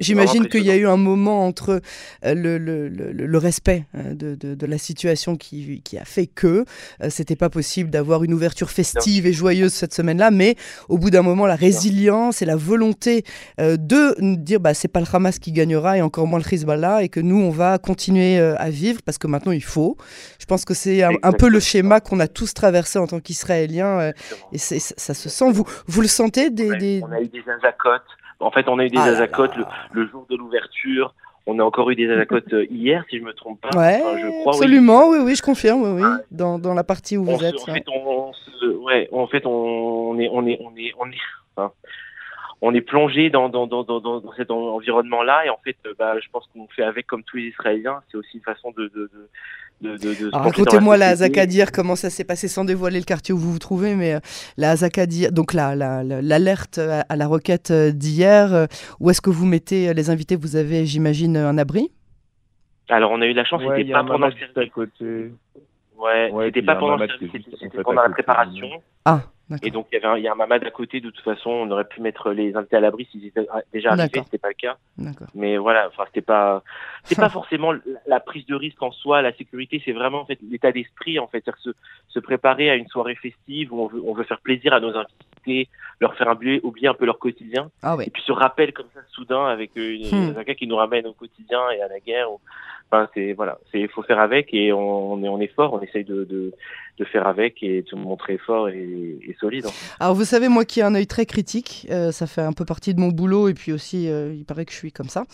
J'imagine 0.00 0.46
qu'il 0.46 0.62
y 0.62 0.70
a 0.70 0.76
eu 0.76 0.86
un 0.86 0.98
moment 0.98 1.46
entre 1.46 1.80
euh, 2.22 2.34
le, 2.34 2.58
le, 2.58 2.88
le, 2.88 3.38
respect 3.38 3.86
euh, 3.94 4.12
de, 4.12 4.34
de, 4.34 4.54
de, 4.54 4.66
la 4.66 4.76
situation 4.76 5.36
qui, 5.36 5.80
qui, 5.82 5.96
a 5.96 6.04
fait 6.04 6.26
que 6.26 6.66
euh, 7.02 7.08
c'était 7.08 7.34
pas 7.34 7.48
possible 7.48 7.88
d'avoir 7.88 8.24
une 8.24 8.34
ouverture 8.34 8.68
festive 8.68 9.26
et 9.26 9.32
joyeuse 9.32 9.72
cette 9.72 9.94
semaine-là, 9.94 10.30
mais 10.30 10.56
au 10.90 10.98
bout 10.98 11.08
d'un 11.08 11.22
moment, 11.22 11.46
la 11.46 11.54
résilience 11.54 12.42
et 12.42 12.44
la 12.44 12.56
volonté 12.56 13.24
de 13.58 14.36
dire 14.36 14.60
bah, 14.60 14.74
c'est 14.74 14.88
pas 14.88 15.00
le 15.00 15.06
Hamas 15.10 15.38
qui 15.38 15.52
gagnera 15.52 15.96
et 15.96 16.02
encore 16.02 16.26
moins 16.26 16.38
le 16.38 16.54
Hezbollah 16.54 17.04
et 17.04 17.08
que 17.08 17.20
nous, 17.20 17.40
on 17.40 17.50
va 17.50 17.78
continuer 17.78 18.38
à 18.38 18.68
vivre 18.68 19.00
parce 19.02 19.16
que 19.16 19.26
maintenant 19.26 19.52
il 19.52 19.64
faut. 19.64 19.96
Je 20.38 20.44
pense 20.44 20.66
que 20.66 20.74
c'est 20.74 21.02
un, 21.02 21.32
peu 21.32 21.48
le 21.48 21.60
schéma 21.60 22.00
qu'on 22.00 22.20
a 22.20 22.28
tous 22.28 22.52
traversé 22.52 22.98
en 22.98 23.06
tant 23.06 23.20
qu'Israéliens 23.20 24.12
et 24.52 24.58
ça 24.58 25.14
se 25.14 25.28
sent. 25.30 25.50
Vous, 25.50 25.64
vous 25.86 26.02
le 26.02 26.08
sentez 26.08 26.50
des, 26.50 26.76
des... 26.76 27.02
On 27.02 27.12
a 27.12 27.20
eu 27.20 27.28
des 27.28 27.45
en 28.40 28.50
fait, 28.50 28.68
on 28.68 28.78
a 28.78 28.84
eu 28.84 28.90
des 28.90 28.98
ah 28.98 29.10
le, 29.92 30.06
jour 30.08 30.26
de 30.28 30.36
l'ouverture. 30.36 31.14
On 31.46 31.58
a 31.60 31.62
encore 31.62 31.88
eu 31.90 31.94
des 31.94 32.10
azacotes 32.10 32.52
euh, 32.52 32.66
hier, 32.70 33.04
si 33.08 33.18
je 33.18 33.22
me 33.22 33.32
trompe 33.32 33.60
pas. 33.60 33.70
Ouais, 33.78 34.02
je 34.20 34.40
crois, 34.40 34.52
absolument, 34.54 35.10
oui. 35.10 35.18
oui, 35.22 35.36
je 35.36 35.42
confirme, 35.42 35.82
oui, 35.82 36.02
oui, 36.02 36.08
dans, 36.32 36.58
dans 36.58 36.74
la 36.74 36.82
partie 36.82 37.16
où 37.16 37.24
vous 37.24 37.44
êtes. 37.44 37.54
En 37.60 37.72
fait, 37.72 37.84
on, 37.88 38.32
ouais, 38.84 39.08
en 39.12 39.28
fait, 39.28 39.46
on, 39.46 40.18
est, 40.18 40.28
on 40.28 40.44
est, 40.46 40.58
on 40.60 40.76
est, 40.76 40.92
on 40.98 41.06
est, 41.08 41.70
on 42.62 42.74
est 42.74 42.80
plongé 42.80 43.30
dans, 43.30 43.48
dans, 43.48 43.68
dans, 43.68 43.84
dans, 43.84 44.00
dans 44.00 44.32
cet 44.36 44.50
environnement-là, 44.50 45.46
et 45.46 45.50
en 45.50 45.58
fait, 45.62 45.76
bah, 45.96 46.18
je 46.18 46.28
pense 46.30 46.48
qu'on 46.52 46.66
fait 46.66 46.82
avec 46.82 47.06
comme 47.06 47.22
tous 47.22 47.36
les 47.36 47.44
Israéliens. 47.44 48.02
C'est 48.10 48.16
aussi 48.16 48.38
une 48.38 48.42
façon 48.42 48.72
de, 48.72 48.88
de, 48.88 49.08
de 49.80 50.30
Racontez-moi 50.32 50.96
la 50.96 51.16
Zakadir, 51.16 51.70
comment 51.72 51.96
ça 51.96 52.10
s'est 52.10 52.24
passé 52.24 52.48
sans 52.48 52.64
dévoiler 52.64 52.98
le 52.98 53.04
quartier 53.04 53.34
où 53.34 53.38
vous 53.38 53.52
vous 53.52 53.58
trouvez, 53.58 53.94
mais 53.94 54.14
euh, 54.14 54.20
la 54.56 54.76
Zakadir, 54.76 55.32
donc 55.32 55.52
l'alerte 55.52 56.78
la, 56.78 57.00
à 57.00 57.16
la 57.16 57.26
requête 57.26 57.70
euh, 57.70 57.92
d'hier, 57.92 58.54
euh, 58.54 58.66
où 59.00 59.10
est-ce 59.10 59.20
que 59.20 59.30
vous 59.30 59.46
mettez 59.46 59.92
les 59.92 60.10
invités? 60.10 60.36
Vous 60.36 60.56
avez, 60.56 60.86
j'imagine, 60.86 61.36
un 61.36 61.58
abri? 61.58 61.90
Alors 62.88 63.10
on 63.10 63.20
a 63.20 63.26
eu 63.26 63.32
la 63.32 63.44
chance, 63.44 63.62
c'était 63.62 63.92
pas 63.92 64.04
pendant 64.04 64.28
le 64.28 64.62
à 64.62 64.66
côté. 64.68 65.32
Ouais, 65.98 66.30
c'était 66.46 66.62
pas 66.62 66.76
pendant, 66.76 67.04
c'était 67.18 67.82
pendant 67.82 68.02
la 68.02 68.10
préparation. 68.10 68.66
Ah. 69.04 69.22
Et 69.62 69.70
donc, 69.70 69.86
il 69.92 69.94
y, 69.94 69.98
avait 69.98 70.06
un, 70.08 70.16
il 70.16 70.24
y 70.24 70.28
a 70.28 70.32
un 70.32 70.36
mamad 70.36 70.64
à 70.64 70.70
côté. 70.70 71.00
De 71.00 71.10
toute 71.10 71.24
façon, 71.24 71.50
on 71.50 71.70
aurait 71.70 71.84
pu 71.84 72.00
mettre 72.00 72.32
les 72.32 72.56
invités 72.56 72.76
à 72.76 72.80
l'abri 72.80 73.06
s'ils 73.10 73.26
étaient 73.26 73.46
déjà 73.72 73.92
arrivés. 73.92 74.22
C'était 74.24 74.38
pas 74.38 74.48
le 74.48 74.54
cas. 74.54 74.76
Mais 75.34 75.56
voilà, 75.56 75.86
enfin, 75.88 76.02
c'était 76.06 76.20
pas, 76.20 76.64
c'est 77.04 77.16
pas 77.16 77.28
forcément 77.28 77.72
la 78.06 78.18
prise 78.18 78.44
de 78.46 78.56
risque 78.56 78.82
en 78.82 78.90
soi. 78.90 79.22
La 79.22 79.32
sécurité, 79.32 79.80
c'est 79.84 79.92
vraiment 79.92 80.22
en 80.22 80.26
fait 80.26 80.38
l'état 80.50 80.72
d'esprit, 80.72 81.20
en 81.20 81.28
fait, 81.28 81.44
se, 81.62 81.70
se 82.08 82.18
préparer 82.18 82.70
à 82.70 82.74
une 82.74 82.88
soirée 82.88 83.14
festive 83.14 83.72
où 83.72 83.82
on 83.82 83.86
veut, 83.86 84.02
on 84.04 84.14
veut 84.14 84.24
faire 84.24 84.40
plaisir 84.40 84.72
à 84.72 84.80
nos 84.80 84.96
invités, 84.96 85.68
leur 86.00 86.16
faire 86.16 86.28
oublier, 86.28 86.60
oublier 86.64 86.88
un 86.88 86.94
peu 86.94 87.06
leur 87.06 87.20
quotidien. 87.20 87.70
Ah 87.82 87.96
Et 88.04 88.10
puis 88.10 88.22
se 88.22 88.32
rappelle 88.32 88.72
comme 88.72 88.88
ça 88.94 89.00
soudain 89.12 89.46
avec 89.46 89.70
euh, 89.76 89.94
une, 89.94 90.32
hmm. 90.32 90.38
un 90.38 90.42
gars 90.42 90.54
qui 90.54 90.66
nous 90.66 90.76
ramène 90.76 91.06
au 91.06 91.12
quotidien 91.12 91.60
et 91.70 91.80
à 91.80 91.88
la 91.88 92.00
guerre. 92.00 92.28
Enfin, 92.90 93.08
c'est 93.14 93.32
voilà, 93.32 93.58
c'est 93.72 93.88
faut 93.88 94.02
faire 94.02 94.20
avec 94.20 94.54
et 94.54 94.72
on, 94.72 95.22
est 95.24 95.28
on 95.28 95.40
est 95.40 95.52
fort, 95.52 95.72
on 95.74 95.80
essaye 95.80 96.04
de, 96.04 96.24
de, 96.24 96.52
faire 97.12 97.26
avec 97.26 97.62
et 97.62 97.82
de 97.82 97.88
se 97.88 97.96
montrer 97.96 98.38
fort 98.38 98.68
et, 98.68 99.18
et 99.22 99.36
solide. 99.40 99.66
Alors 99.98 100.14
vous 100.14 100.24
savez 100.24 100.48
moi 100.48 100.64
qui 100.64 100.80
ai 100.80 100.82
un 100.84 100.94
œil 100.94 101.06
très 101.06 101.26
critique, 101.26 101.86
euh, 101.90 102.12
ça 102.12 102.26
fait 102.26 102.42
un 102.42 102.52
peu 102.52 102.64
partie 102.64 102.94
de 102.94 103.00
mon 103.00 103.08
boulot 103.08 103.48
et 103.48 103.54
puis 103.54 103.72
aussi 103.72 104.08
euh, 104.08 104.32
il 104.32 104.44
paraît 104.44 104.64
que 104.64 104.72
je 104.72 104.76
suis 104.76 104.92
comme 104.92 105.08
ça. 105.08 105.24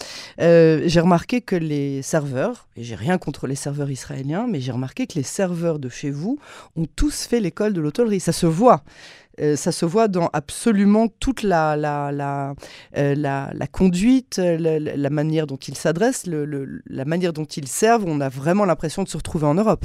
Euh, 0.41 0.83
j'ai 0.87 1.01
remarqué 1.01 1.43
que 1.43 1.55
les 1.55 2.01
serveurs 2.01 2.69
et 2.77 2.83
j'ai 2.83 2.95
rien 2.95 3.19
contre 3.19 3.47
les 3.47 3.55
serveurs 3.55 3.91
israéliens, 3.91 4.47
mais 4.49 4.61
j'ai 4.61 4.73
remarqué 4.73 5.07
que 5.07 5.15
les 5.15 5.23
serveurs 5.23 5.79
de 5.79 5.91
chez 5.91 6.11
vous 6.11 6.39
ont 6.77 6.87
tous 6.97 7.27
fait 7.27 7.41
l'école 7.41 7.75
de 7.75 7.81
l'hôtellerie, 7.83 8.21
ça 8.21 8.33
se 8.33 8.47
voit. 8.47 8.83
Euh, 9.43 9.57
ça 9.57 9.73
se 9.73 9.85
voit 9.85 10.09
dans 10.09 10.29
absolument 10.33 11.09
toute 11.09 11.43
la, 11.43 11.77
la, 11.77 12.13
la, 12.13 12.55
euh, 12.97 13.15
la, 13.17 13.67
conduite, 13.67 14.39
la, 14.39 15.11
manière 15.11 15.47
dont 15.47 15.57
ils 15.57 15.75
s'adressent, 15.75 16.27
la 16.27 17.05
manière 17.05 17.33
dont 17.33 17.45
ils 17.45 17.67
servent. 17.67 18.05
On 18.07 18.21
a 18.21 18.29
vraiment 18.29 18.65
l'impression 18.65 19.03
de 19.03 19.09
se 19.09 19.17
retrouver 19.17 19.47
en 19.47 19.55
Europe. 19.55 19.85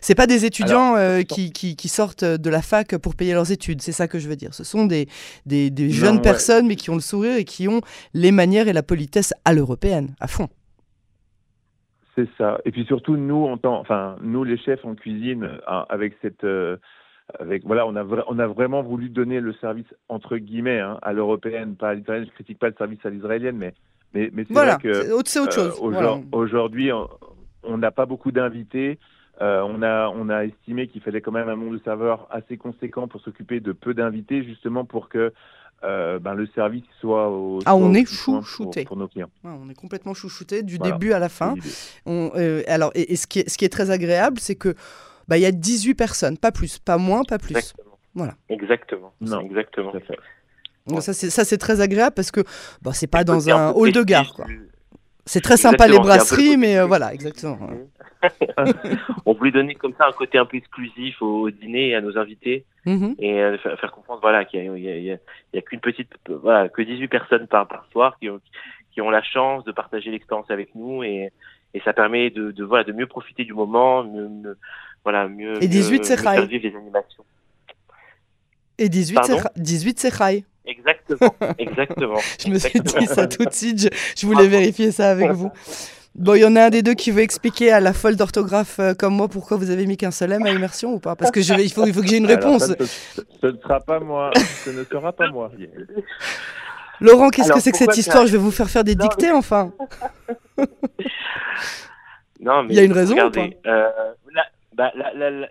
C'est 0.00 0.14
pas 0.14 0.26
des 0.26 0.46
étudiants 0.46 0.96
euh, 0.96 1.22
qui, 1.22 1.52
qui, 1.52 1.76
qui, 1.76 1.88
sortent 1.88 2.24
de 2.24 2.50
la 2.50 2.62
fac 2.62 2.96
pour 2.96 3.14
payer 3.14 3.34
leurs 3.34 3.52
études, 3.52 3.82
c'est 3.82 3.92
ça 3.92 4.08
que 4.08 4.18
je 4.18 4.28
veux 4.28 4.34
dire. 4.34 4.54
Ce 4.54 4.64
sont 4.64 4.86
des, 4.86 5.08
des, 5.44 5.70
des 5.70 5.90
jeunes 5.90 6.22
personnes, 6.22 6.66
mais 6.66 6.74
qui 6.74 6.88
ont 6.90 6.94
le 6.94 7.00
sourire 7.00 7.36
et 7.36 7.44
qui 7.44 7.68
ont 7.68 7.82
les 8.14 8.32
manières 8.32 8.66
et 8.66 8.72
la 8.72 8.82
politesse 8.82 9.34
à 9.44 9.52
l'européenne, 9.52 10.14
à 10.20 10.26
fond 10.26 10.48
C'est 12.16 12.28
ça. 12.38 12.58
Et 12.64 12.72
puis 12.72 12.86
surtout, 12.86 13.16
nous, 13.16 13.44
en 13.44 13.58
tant, 13.58 13.78
enfin, 13.78 14.16
nous 14.22 14.42
les 14.42 14.56
chefs 14.56 14.84
en 14.84 14.94
cuisine, 14.94 15.48
avec 15.66 16.14
cette, 16.22 16.44
avec 17.38 17.64
voilà, 17.64 17.86
on 17.86 17.96
a 17.96 18.04
on 18.26 18.38
a 18.38 18.46
vraiment 18.46 18.82
voulu 18.82 19.08
donner 19.08 19.40
le 19.40 19.52
service 19.54 19.86
entre 20.08 20.38
guillemets 20.38 20.80
hein, 20.80 20.98
à 21.02 21.12
l'européenne, 21.12 21.76
pas 21.76 21.90
à 21.90 21.94
l'italienne. 21.94 22.26
Je 22.26 22.32
critique 22.32 22.58
pas 22.58 22.68
le 22.68 22.74
service 22.76 23.04
à 23.04 23.10
l'israélienne, 23.10 23.56
mais 23.56 23.74
mais, 24.14 24.30
mais 24.32 24.44
c'est 24.46 24.54
voilà, 24.54 24.76
vrai 24.76 24.82
que 24.82 25.02
c'est 25.04 25.12
autre 25.38 25.52
chose. 25.52 25.78
Aujourd'hui, 26.32 26.90
on 27.62 27.78
n'a 27.78 27.90
pas 27.90 28.06
beaucoup 28.06 28.32
d'invités. 28.32 28.98
Euh, 29.40 29.62
on, 29.62 29.82
a, 29.82 30.08
on 30.08 30.30
a 30.30 30.44
estimé 30.44 30.88
qu'il 30.88 31.00
fallait 31.00 31.20
quand 31.20 31.30
même 31.30 31.48
un 31.48 31.54
nombre 31.54 31.76
de 31.76 31.82
serveurs 31.84 32.26
assez 32.30 32.56
conséquent 32.56 33.06
pour 33.06 33.20
s'occuper 33.20 33.60
de 33.60 33.72
peu 33.72 33.94
d'invités, 33.94 34.42
justement 34.42 34.84
pour 34.84 35.08
que 35.08 35.32
euh, 35.84 36.18
ben, 36.18 36.34
le 36.34 36.48
service 36.56 36.82
soit 37.00 37.30
au. 37.30 37.60
Ah, 37.64 37.76
on 37.76 37.94
est 37.94 38.04
chouchouté. 38.04 38.84
Pour, 38.84 38.96
nos 38.96 39.06
clients. 39.06 39.30
on 39.44 39.70
est 39.70 39.78
complètement 39.78 40.14
chouchouté 40.14 40.64
du 40.64 40.78
début 40.78 41.12
à 41.12 41.20
la 41.20 41.28
fin. 41.28 41.54
On, 42.04 42.32
euh, 42.34 42.62
alors, 42.66 42.90
et, 42.96 43.14
ce, 43.14 43.28
qui 43.28 43.40
est, 43.40 43.48
ce 43.48 43.56
qui 43.56 43.64
est 43.64 43.68
très 43.68 43.92
agréable, 43.92 44.40
c'est 44.40 44.56
que 44.56 44.74
bah, 45.28 45.36
il 45.36 45.42
y 45.42 45.46
a 45.46 45.52
18 45.52 45.94
personnes, 45.94 46.38
pas 46.38 46.52
plus, 46.52 46.78
pas 46.78 46.98
moins, 46.98 47.22
pas 47.24 47.38
plus. 47.38 47.56
Exactement. 47.56 47.98
Voilà. 48.14 48.34
Exactement. 48.48 49.12
Non, 49.20 49.40
exactement. 49.40 49.92
Ça, 51.00 51.12
c'est, 51.12 51.30
ça, 51.30 51.44
c'est 51.44 51.58
très 51.58 51.80
agréable 51.80 52.14
parce 52.14 52.30
que 52.30 52.40
bah, 52.82 52.92
c'est 52.94 53.06
pas 53.06 53.24
dans 53.24 53.48
un 53.50 53.72
hall 53.72 53.92
de 53.92 54.02
gare. 54.02 54.32
Quoi. 54.34 54.46
C'est 55.26 55.42
très 55.42 55.58
sympa 55.58 55.86
les 55.86 55.98
brasseries, 55.98 56.56
mais 56.56 56.80
voilà, 56.82 57.12
exactement. 57.12 57.58
on 59.26 59.34
voulait 59.34 59.52
donner 59.52 59.74
comme 59.74 59.94
ça 59.98 60.06
un 60.08 60.12
côté 60.12 60.38
un 60.38 60.46
peu 60.46 60.56
exclusif 60.56 61.20
au, 61.22 61.50
dîner 61.50 61.90
et 61.90 61.94
à 61.94 62.00
nos 62.00 62.18
invités 62.18 62.64
mm-hmm. 62.86 63.14
et 63.18 63.40
euh, 63.40 63.58
faire, 63.58 63.92
comprendre 63.92 64.20
voilà 64.20 64.44
qu'il 64.44 64.60
y 64.76 65.12
a, 65.12 65.62
qu'une 65.62 65.80
petite 65.80 66.10
voilà 66.26 66.68
que 66.68 66.82
18 66.82 67.06
personnes 67.06 67.46
par, 67.46 67.68
par 67.68 67.86
soir 67.92 68.16
qui 68.18 68.28
ont, 68.28 68.40
qui 68.90 69.00
ont 69.00 69.10
la 69.10 69.22
chance 69.22 69.64
de 69.64 69.72
partager 69.72 70.10
l'expérience 70.10 70.50
avec 70.50 70.74
nous 70.74 71.04
et, 71.04 71.30
et 71.74 71.80
ça 71.84 71.92
permet 71.92 72.30
de, 72.30 72.50
de, 72.50 72.64
voilà 72.64 72.84
de 72.84 72.92
mieux 72.92 73.06
profiter 73.06 73.44
du 73.44 73.54
moment 73.54 74.02
mieux, 74.02 74.56
voilà 75.04 75.28
mieux 75.28 75.62
et 75.62 75.68
18 75.68 76.04
c'est 76.04 76.16
les 76.16 76.74
animations 76.76 77.24
et 78.78 78.88
18 78.88 79.18
c'est 79.24 79.62
18 79.62 79.98
c'est 79.98 80.44
Exactement, 80.68 81.34
exactement. 81.58 82.18
je 82.38 82.50
me 82.50 82.58
suis 82.58 82.78
dit 82.80 83.06
ça 83.06 83.26
tout 83.26 83.44
de 83.46 83.52
suite, 83.52 83.88
je 84.16 84.26
voulais 84.26 84.46
vérifier 84.48 84.92
ça 84.92 85.10
avec 85.10 85.30
vous. 85.30 85.50
Bon, 86.14 86.34
il 86.34 86.40
y 86.40 86.44
en 86.44 86.56
a 86.56 86.64
un 86.64 86.70
des 86.70 86.82
deux 86.82 86.92
qui 86.94 87.10
veut 87.10 87.22
expliquer 87.22 87.72
à 87.72 87.80
la 87.80 87.92
folle 87.92 88.16
d'orthographe 88.16 88.78
euh, 88.80 88.92
comme 88.92 89.14
moi 89.14 89.28
pourquoi 89.28 89.56
vous 89.56 89.70
avez 89.70 89.86
mis 89.86 89.96
qu'un 89.96 90.10
seul 90.10 90.32
M 90.32 90.44
à 90.44 90.50
immersion 90.50 90.92
ou 90.94 90.98
pas? 90.98 91.16
Parce 91.16 91.30
que 91.30 91.40
je 91.40 91.54
vais, 91.54 91.64
il, 91.64 91.72
faut, 91.72 91.86
il 91.86 91.94
faut 91.94 92.02
que 92.02 92.08
j'ai 92.08 92.16
une 92.16 92.26
réponse. 92.26 92.72
ce, 93.40 93.46
ne 93.46 93.56
sera 93.56 93.80
pas 93.80 94.00
moi. 94.00 94.30
Ce 94.64 94.70
ne 94.70 94.84
sera 94.84 95.12
pas 95.12 95.30
moi. 95.30 95.50
Laurent, 97.00 97.30
qu'est-ce 97.30 97.52
que 97.52 97.60
c'est 97.60 97.70
que 97.70 97.78
cette 97.78 97.96
histoire? 97.96 98.26
Je 98.26 98.32
vais 98.32 98.38
vous 98.38 98.50
faire 98.50 98.68
faire 98.68 98.84
des 98.84 98.96
dictées 98.96 99.30
enfin. 99.30 99.72
non, 102.40 102.64
mais 102.64 102.70
il 102.70 102.76
y 102.76 102.80
a 102.80 102.82
une 102.82 102.92
raison 102.92 103.14
ou 103.14 103.30
pas? 103.30 103.46
euh, 103.66 103.88
bah, 104.78 104.92
la, 104.94 105.30
la, 105.30 105.48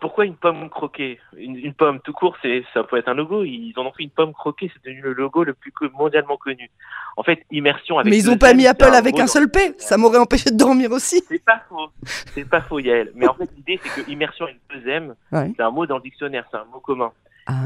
pourquoi 0.00 0.24
une 0.24 0.34
pomme 0.34 0.70
croquée? 0.70 1.20
Une, 1.36 1.74
pomme 1.74 2.00
tout 2.00 2.14
court, 2.14 2.34
c'est 2.40 2.64
ça 2.72 2.82
peut 2.82 2.96
être 2.96 3.08
un 3.08 3.14
logo. 3.14 3.44
Ils 3.44 3.74
en 3.76 3.84
ont 3.84 3.92
fait 3.92 4.04
une 4.04 4.10
pomme 4.10 4.32
croquée, 4.32 4.70
c'est 4.72 4.82
devenu 4.82 5.02
le 5.02 5.12
logo 5.12 5.44
le 5.44 5.52
plus 5.52 5.72
mondialement 5.92 6.38
connu. 6.38 6.70
En 7.18 7.22
fait, 7.22 7.44
immersion 7.50 7.98
avec. 7.98 8.10
Mais 8.10 8.18
ils 8.18 8.26
n'ont 8.26 8.38
pas 8.38 8.54
mis 8.54 8.66
Apple 8.66 8.94
avec 8.94 9.20
un 9.20 9.26
seul 9.26 9.50
P. 9.50 9.74
Ça 9.76 9.98
m'aurait 9.98 10.18
empêché 10.18 10.50
de 10.50 10.56
dormir 10.56 10.90
aussi. 10.90 11.22
C'est 11.28 11.44
pas 11.44 11.60
faux. 11.68 11.90
C'est 12.04 12.48
pas 12.48 12.62
faux, 12.62 12.78
Yael. 12.78 13.12
Mais 13.14 13.28
en 13.28 13.34
fait, 13.34 13.50
l'idée 13.54 13.78
c'est 13.82 14.02
que 14.02 14.10
immersion 14.10 14.46
avec 14.46 14.58
deux 14.72 14.88
M, 14.88 15.14
c'est 15.30 15.60
un 15.60 15.70
mot 15.70 15.86
dans 15.86 15.96
le 15.96 16.02
dictionnaire, 16.02 16.46
c'est 16.50 16.56
un 16.56 16.64
mot 16.64 16.80
commun. 16.80 17.12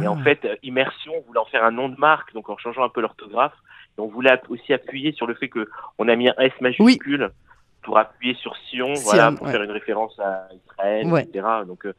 Et 0.02 0.09
en 0.09 0.18
ah. 0.18 0.25
fait, 0.25 0.49
immersion, 0.62 1.12
on 1.16 1.26
voulait 1.28 1.40
en 1.40 1.44
faire 1.44 1.62
un 1.62 1.71
nom 1.71 1.88
de 1.88 1.97
marque, 1.99 2.33
donc 2.33 2.49
en 2.49 2.56
changeant 2.56 2.85
un 2.85 2.88
peu 2.88 3.00
l'orthographe. 3.00 3.54
Et 3.97 4.00
on 4.00 4.09
voulait 4.09 4.40
aussi 4.49 4.73
appuyer 4.73 5.12
sur 5.12 5.26
le 5.26 5.35
fait 5.35 5.49
que 5.49 5.68
on 5.99 6.09
a 6.09 6.16
mis 6.16 6.28
un 6.28 6.35
S 6.38 6.52
majuscule. 6.61 7.30
Pour 7.85 7.99
appuyer 7.99 8.35
sur 8.35 8.57
Sion, 8.69 8.95
voilà, 8.95 9.31
pour 9.33 9.49
faire 9.49 9.62
une 9.62 9.71
référence 9.71 10.19
à 10.19 10.49
Israël, 10.55 11.07
etc. 11.19 11.47
Donc, 11.67 11.87
euh, 11.87 11.95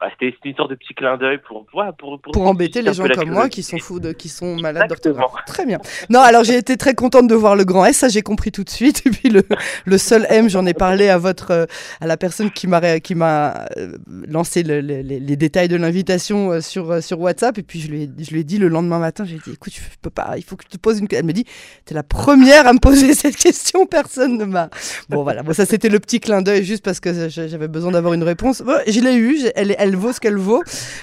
bah, 0.00 0.06
c'était 0.12 0.36
une 0.44 0.54
sorte 0.54 0.70
de 0.70 0.76
petit 0.76 0.94
clin 0.94 1.16
d'œil 1.16 1.38
pour, 1.38 1.66
pour, 1.66 1.82
pour, 1.98 2.20
pour, 2.20 2.46
embêter 2.46 2.82
les 2.82 2.94
gens 2.94 3.08
comme 3.08 3.30
moi 3.30 3.48
qui 3.48 3.64
sont 3.64 3.78
fous 3.78 3.98
de, 3.98 4.12
qui 4.12 4.28
sont 4.28 4.54
malades 4.56 4.88
d'orthographe. 4.88 5.32
Très 5.46 5.66
bien. 5.66 5.78
Non, 6.08 6.20
alors 6.20 6.44
j'ai 6.44 6.56
été 6.56 6.76
très 6.76 6.94
contente 6.94 7.26
de 7.26 7.34
voir 7.34 7.56
le 7.56 7.64
grand 7.64 7.84
S, 7.84 7.98
ça 7.98 8.08
j'ai 8.08 8.22
compris 8.22 8.52
tout 8.52 8.62
de 8.62 8.70
suite. 8.70 9.02
Et 9.06 9.10
puis 9.10 9.28
le, 9.28 9.42
le 9.86 9.98
seul 9.98 10.24
M, 10.30 10.48
j'en 10.48 10.66
ai 10.66 10.74
parlé 10.74 11.08
à 11.08 11.18
votre, 11.18 11.50
euh, 11.50 11.66
à 12.00 12.06
la 12.06 12.16
personne 12.16 12.50
qui 12.52 12.68
m'a 12.68 13.00
qui 13.00 13.16
m'a 13.16 13.66
euh, 13.76 13.96
lancé 14.28 14.62
le, 14.62 14.80
les 14.80 15.36
détails 15.36 15.68
de 15.68 15.76
l'invitation 15.76 16.52
euh, 16.52 16.60
sur 16.60 17.02
sur 17.02 17.20
WhatsApp. 17.20 17.58
Et 17.58 17.62
puis 17.64 17.80
je 17.80 17.88
lui 17.88 18.02
ai, 18.04 18.10
je 18.18 18.30
lui 18.30 18.40
ai 18.40 18.44
dit 18.44 18.58
le 18.58 18.68
lendemain 18.68 19.00
matin, 19.00 19.24
j'ai 19.24 19.38
dit 19.38 19.52
écoute, 19.52 19.72
je 19.74 19.80
peux 20.00 20.10
pas, 20.10 20.34
il 20.36 20.44
faut 20.44 20.54
que 20.54 20.64
je 20.64 20.76
te 20.76 20.80
pose 20.80 21.00
une. 21.00 21.08
Elle 21.10 21.24
me 21.24 21.32
dit 21.32 21.44
t'es 21.84 21.94
la 21.94 22.04
première 22.04 22.68
à 22.68 22.72
me 22.72 22.78
poser 22.78 23.14
cette 23.14 23.36
question, 23.36 23.86
personne 23.86 24.38
ne 24.38 24.44
m'a. 24.44 24.70
Bon 25.08 25.24
voilà, 25.24 25.42
bon 25.42 25.52
ça 25.52 25.66
c'était 25.66 25.88
le 25.88 25.98
petit 25.98 26.20
clin 26.20 26.40
d'œil 26.40 26.64
juste 26.64 26.84
parce 26.84 27.00
que 27.00 27.28
j'avais 27.28 27.68
besoin 27.68 27.90
d'avoir 27.90 28.14
une 28.14 28.22
réponse. 28.22 28.62
Bon, 28.62 28.78
je 28.86 29.00
l'ai 29.00 29.16
eu, 29.16 29.40
elle, 29.56 29.74
elle 29.76 29.87
elle 29.88 29.96
vaut 29.96 30.12
ce 30.12 30.20
qu'elle 30.20 30.36
vaut. 30.36 30.62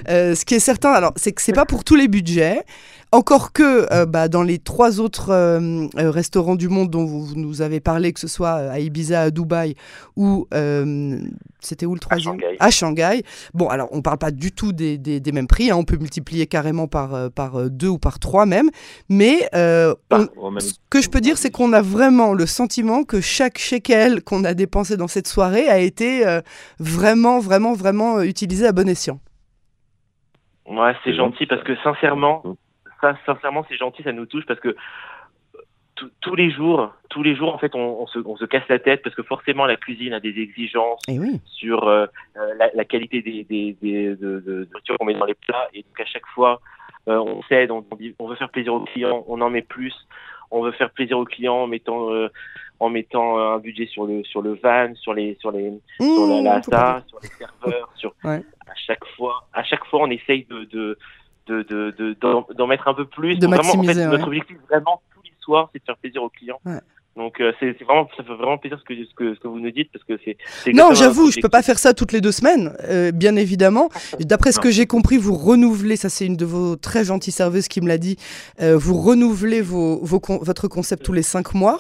Euh, 0.10 0.36
ce 0.36 0.46
qui 0.46 0.56
est 0.56 0.60
certain, 0.60 0.92
alors, 0.92 1.14
c'est 1.16 1.32
que 1.32 1.42
c'est 1.42 1.54
pas 1.54 1.66
pour 1.66 1.84
tous 1.84 1.96
les 1.96 2.08
budgets. 2.08 2.64
Encore 3.12 3.54
que 3.54 3.92
euh, 3.94 4.06
bah, 4.06 4.28
dans 4.28 4.44
les 4.44 4.58
trois 4.60 5.00
autres 5.00 5.30
euh, 5.30 5.88
restaurants 5.96 6.56
du 6.56 6.70
monde 6.70 6.90
dont 6.90 7.06
vous, 7.06 7.36
nous 7.36 7.62
avez 7.62 7.80
parlé, 7.80 8.12
que 8.12 8.20
ce 8.20 8.28
soit 8.28 8.52
à 8.52 8.80
Ibiza, 8.80 9.22
à 9.22 9.32
Dubaï 9.32 9.76
ou 10.16 10.48
c'était 11.60 11.86
où 11.86 11.94
le 11.94 12.00
troisième? 12.00 12.38
À 12.60 12.70
Shanghai. 12.70 13.24
Bon, 13.54 13.68
alors 13.68 13.90
on 13.92 14.02
parle 14.02 14.18
pas 14.18 14.32
du 14.32 14.52
tout 14.52 14.72
des, 14.72 14.98
des, 14.98 15.32
mêmes 15.32 15.48
prix, 15.48 15.72
hein. 15.72 15.78
on 15.78 15.84
peut 15.84 15.98
multiplier 15.98 16.46
carrément 16.46 16.88
par, 16.88 17.32
par 17.32 17.70
deux 17.70 17.88
ou 17.88 17.98
par 17.98 18.20
trois 18.20 18.46
même. 18.46 18.70
Mais 19.10 19.48
ce 19.52 20.74
que 20.90 21.02
je 21.02 21.10
peux 21.10 21.22
dire, 21.22 21.38
c'est 21.38 21.52
qu'on 21.52 21.74
a 21.74 21.82
vraiment 21.82 22.34
le 22.34 22.46
sentiment 22.46 23.04
que 23.04 23.22
chaque 23.22 23.58
shekel 23.58 24.24
qu'on 24.24 24.44
a 24.44 24.54
dépensé 24.54 24.98
dans 24.98 25.08
cette 25.08 25.28
soirée 25.28 25.68
a 25.68 25.80
été 25.80 26.24
vraiment, 26.80 27.40
vraiment, 27.40 27.74
vraiment 27.74 28.22
utilisé 28.22 28.68
à 28.68 28.72
bon 28.72 28.88
escient. 28.88 29.20
Ouais, 30.68 30.94
c'est 31.04 31.16
gentil 31.16 31.46
parce 31.46 31.64
que 31.64 31.76
sincèrement, 31.84 32.44
ça, 33.14 33.18
sincèrement, 33.26 33.66
c'est 33.70 33.78
gentil, 33.78 34.04
ça 34.04 34.12
nous 34.12 34.26
touche 34.26 34.46
parce 34.46 34.60
que 34.60 34.76
tous 36.20 36.36
les 36.36 36.52
jours, 36.52 36.94
tous 37.10 37.24
les 37.24 37.36
jours, 37.36 37.54
en 37.54 37.58
fait, 37.58 37.74
on, 37.74 38.06
se, 38.08 38.20
on, 38.20 38.36
se, 38.36 38.46
casse 38.46 38.68
la 38.68 38.80
tête 38.80 39.02
parce 39.02 39.16
que 39.16 39.24
forcément, 39.24 39.66
la 39.66 39.78
cuisine 39.78 40.14
a 40.14 40.20
des 40.20 40.38
exigences 40.40 41.02
eh 41.08 41.18
sur 41.46 41.88
euh, 41.88 42.06
euh, 42.36 42.54
la, 42.74 42.86
qualité 42.86 43.22
des, 43.22 43.44
des, 43.44 43.78
des 43.82 44.16
de, 44.16 44.40
de, 44.42 44.68
qu'on 44.98 45.06
met 45.06 45.14
dans 45.14 45.26
les 45.26 45.36
plats. 45.36 45.70
Et 45.74 45.84
donc, 45.84 46.00
à 46.00 46.06
chaque 46.06 46.26
fois, 46.28 46.60
euh, 47.08 47.18
on 47.18 47.42
cède, 47.44 47.72
on, 47.72 47.86
on, 48.20 48.28
veut 48.28 48.36
faire 48.36 48.50
plaisir 48.50 48.74
aux 48.74 48.82
clients, 48.82 49.24
on 49.28 49.40
en 49.40 49.50
met 49.50 49.62
plus. 49.62 49.96
On 50.52 50.62
veut 50.62 50.74
faire 50.74 50.90
plaisir 50.90 51.18
aux 51.18 51.26
clients 51.26 51.64
en 51.64 51.68
mettant, 51.68 52.10
en 52.80 52.90
mettant 52.90 53.40
un 53.40 53.58
budget 53.60 53.88
sur 53.88 54.06
le, 54.06 54.24
sur 54.26 54.42
le 54.42 54.54
van, 54.62 54.94
sur 54.96 55.14
les, 55.14 55.38
sur 55.40 55.52
les, 55.52 55.72
sur 56.00 56.28
la, 56.28 56.42
la 56.42 56.62
sur 57.08 57.20
les 57.22 57.30
serveurs, 57.30 57.90
sur, 57.96 58.14
à 58.24 58.76
chaque 58.76 59.06
fois, 59.16 59.48
à 59.54 59.64
chaque 59.64 59.86
fois, 59.86 60.02
on 60.04 60.10
essaye 60.10 60.46
de, 60.46 60.66
de 60.66 60.98
d'en 61.48 61.56
de, 61.56 62.54
de, 62.54 62.64
mettre 62.66 62.88
un 62.88 62.94
peu 62.94 63.06
plus. 63.06 63.38
De 63.38 63.48
maximiser, 63.48 63.92
en 63.92 63.94
fait, 63.94 64.18
Notre 64.18 64.28
objectif, 64.28 64.58
vraiment, 64.70 65.02
tous 65.14 65.22
les 65.24 65.34
soirs, 65.40 65.70
c'est 65.74 65.80
de 65.80 65.86
faire 65.86 65.98
plaisir 65.98 66.24
aux 66.24 66.30
clients. 66.30 66.60
Donc 67.16 67.40
euh, 67.40 67.54
c'est 67.62 67.82
vraiment 67.84 68.10
ça 68.18 68.24
fait 68.24 68.34
vraiment 68.34 68.58
plaisir 68.58 68.78
ce 68.78 68.84
que, 68.84 68.94
ce 68.94 69.14
que, 69.16 69.36
ce 69.36 69.40
que 69.40 69.48
vous 69.48 69.60
nous 69.62 69.72
dites 69.72 69.90
parce 69.94 70.04
que 70.04 70.20
c'est 70.26 70.38
non 70.74 70.94
j'avoue 70.94 71.32
je 71.32 71.40
peux 71.40 71.48
pas 71.48 71.62
faire 71.62 71.80
ça 71.80 71.94
toutes 71.94 72.12
les 72.12 72.20
deux 72.20 72.34
semaines 72.34 72.76
euh, 72.90 73.12
bien 73.14 73.38
évidemment. 73.38 73.90
D'après 74.20 74.52
ce 74.52 74.60
que 74.60 74.70
j'ai 74.70 74.86
compris 74.86 75.16
vous 75.18 75.34
renouvelez 75.34 75.96
ça 75.96 76.10
c'est 76.10 76.26
une 76.26 76.36
de 76.36 76.44
vos 76.44 76.76
très 76.76 77.06
gentilles 77.06 77.32
serveuses 77.32 77.70
qui 77.70 77.80
me 77.80 77.88
l'a 77.88 77.98
dit 77.98 78.18
euh, 78.60 78.76
vous 78.78 79.02
renouvelez 79.02 79.62
vos, 79.62 80.04
vos 80.04 80.20
votre 80.42 80.68
concept 80.68 81.04
tous 81.04 81.14
les 81.14 81.24
cinq 81.24 81.54
mois 81.54 81.80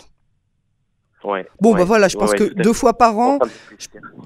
bon, 1.61 1.73
bah 1.73 1.83
voilà, 1.83 2.07
je 2.07 2.17
pense 2.17 2.33
que 2.33 2.53
deux 2.53 2.73
fois 2.73 2.97
par 2.97 3.17
an, 3.17 3.39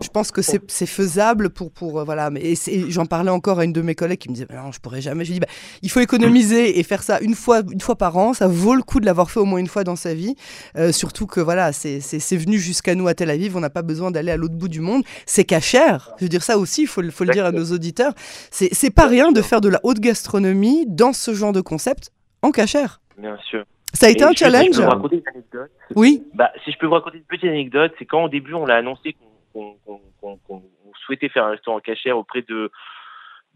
je, 0.01 0.09
pense 0.09 0.31
que 0.31 0.41
c'est 0.41 0.85
faisable 0.85 1.49
pour, 1.49 1.71
pour 1.71 1.99
euh, 1.99 2.03
voilà. 2.03 2.29
Mais 2.29 2.53
j'en 2.89 3.05
parlais 3.05 3.31
encore 3.31 3.59
à 3.59 3.65
une 3.65 3.73
de 3.73 3.81
mes 3.81 3.95
collègues 3.95 4.19
qui 4.19 4.29
me 4.29 4.33
disait, 4.33 4.47
non, 4.53 4.71
je 4.71 4.79
pourrais 4.79 5.01
jamais. 5.01 5.25
Je 5.25 5.33
dis, 5.33 5.39
bah, 5.39 5.47
il 5.81 5.89
faut 5.89 5.99
économiser 5.99 6.79
et 6.79 6.83
faire 6.83 7.03
ça 7.03 7.19
une 7.21 7.35
fois, 7.35 7.61
une 7.71 7.81
fois 7.81 7.95
par 7.95 8.17
an. 8.17 8.33
Ça 8.33 8.47
vaut 8.47 8.75
le 8.75 8.83
coup 8.83 8.99
de 8.99 9.05
l'avoir 9.05 9.31
fait 9.31 9.39
au 9.39 9.45
moins 9.45 9.59
une 9.59 9.67
fois 9.67 9.83
dans 9.83 9.95
sa 9.95 10.13
vie. 10.13 10.35
Euh, 10.75 10.91
surtout 10.91 11.27
que 11.27 11.39
voilà, 11.39 11.73
c'est 11.73 12.37
venu 12.37 12.57
jusqu'à 12.57 12.95
nous 12.95 13.07
à 13.07 13.13
Tel 13.13 13.29
Aviv. 13.29 13.55
On 13.55 13.59
n'a 13.59 13.69
pas 13.69 13.81
besoin 13.81 14.11
d'aller 14.11 14.31
à 14.31 14.37
l'autre 14.37 14.55
bout 14.55 14.69
du 14.69 14.81
monde. 14.81 15.03
C'est 15.25 15.45
cachère. 15.45 16.13
Je 16.17 16.25
veux 16.25 16.29
dire 16.29 16.43
ça 16.43 16.57
aussi, 16.57 16.83
il 16.83 16.87
faut, 16.87 17.01
faut 17.11 17.23
le 17.23 17.33
dire 17.33 17.45
à 17.45 17.51
nos 17.51 17.65
auditeurs. 17.65 18.13
C'est 18.51 18.93
pas 18.93 19.07
rien 19.07 19.31
de 19.31 19.41
faire 19.41 19.61
de 19.61 19.69
la 19.69 19.79
haute 19.83 19.99
gastronomie 19.99 20.85
dans 20.87 21.13
ce 21.13 21.33
genre 21.33 21.53
de 21.53 21.61
concept 21.61 22.11
en 22.41 22.51
cachère. 22.51 23.01
Bien 23.17 23.37
sûr. 23.49 23.65
Ça 23.93 24.07
a 24.07 24.09
été 24.09 24.23
un 24.23 24.33
challenge 24.33 24.77
peux 24.77 25.15
une 25.15 25.21
anecdote. 25.33 25.71
Oui. 25.95 26.23
Bah, 26.33 26.51
si 26.63 26.71
je 26.71 26.77
peux 26.77 26.85
vous 26.85 26.93
raconter 26.93 27.17
une 27.17 27.23
petite 27.23 27.49
anecdote, 27.49 27.93
c'est 27.97 28.05
quand 28.05 28.23
au 28.23 28.29
début 28.29 28.53
on 28.53 28.65
l'a 28.65 28.77
annoncé 28.77 29.15
qu'on 29.53 29.75
souhaitait 31.05 31.29
faire 31.29 31.45
un 31.45 31.51
restaurant 31.51 31.79
cachère 31.79 32.17
auprès 32.17 32.43
de 32.43 32.71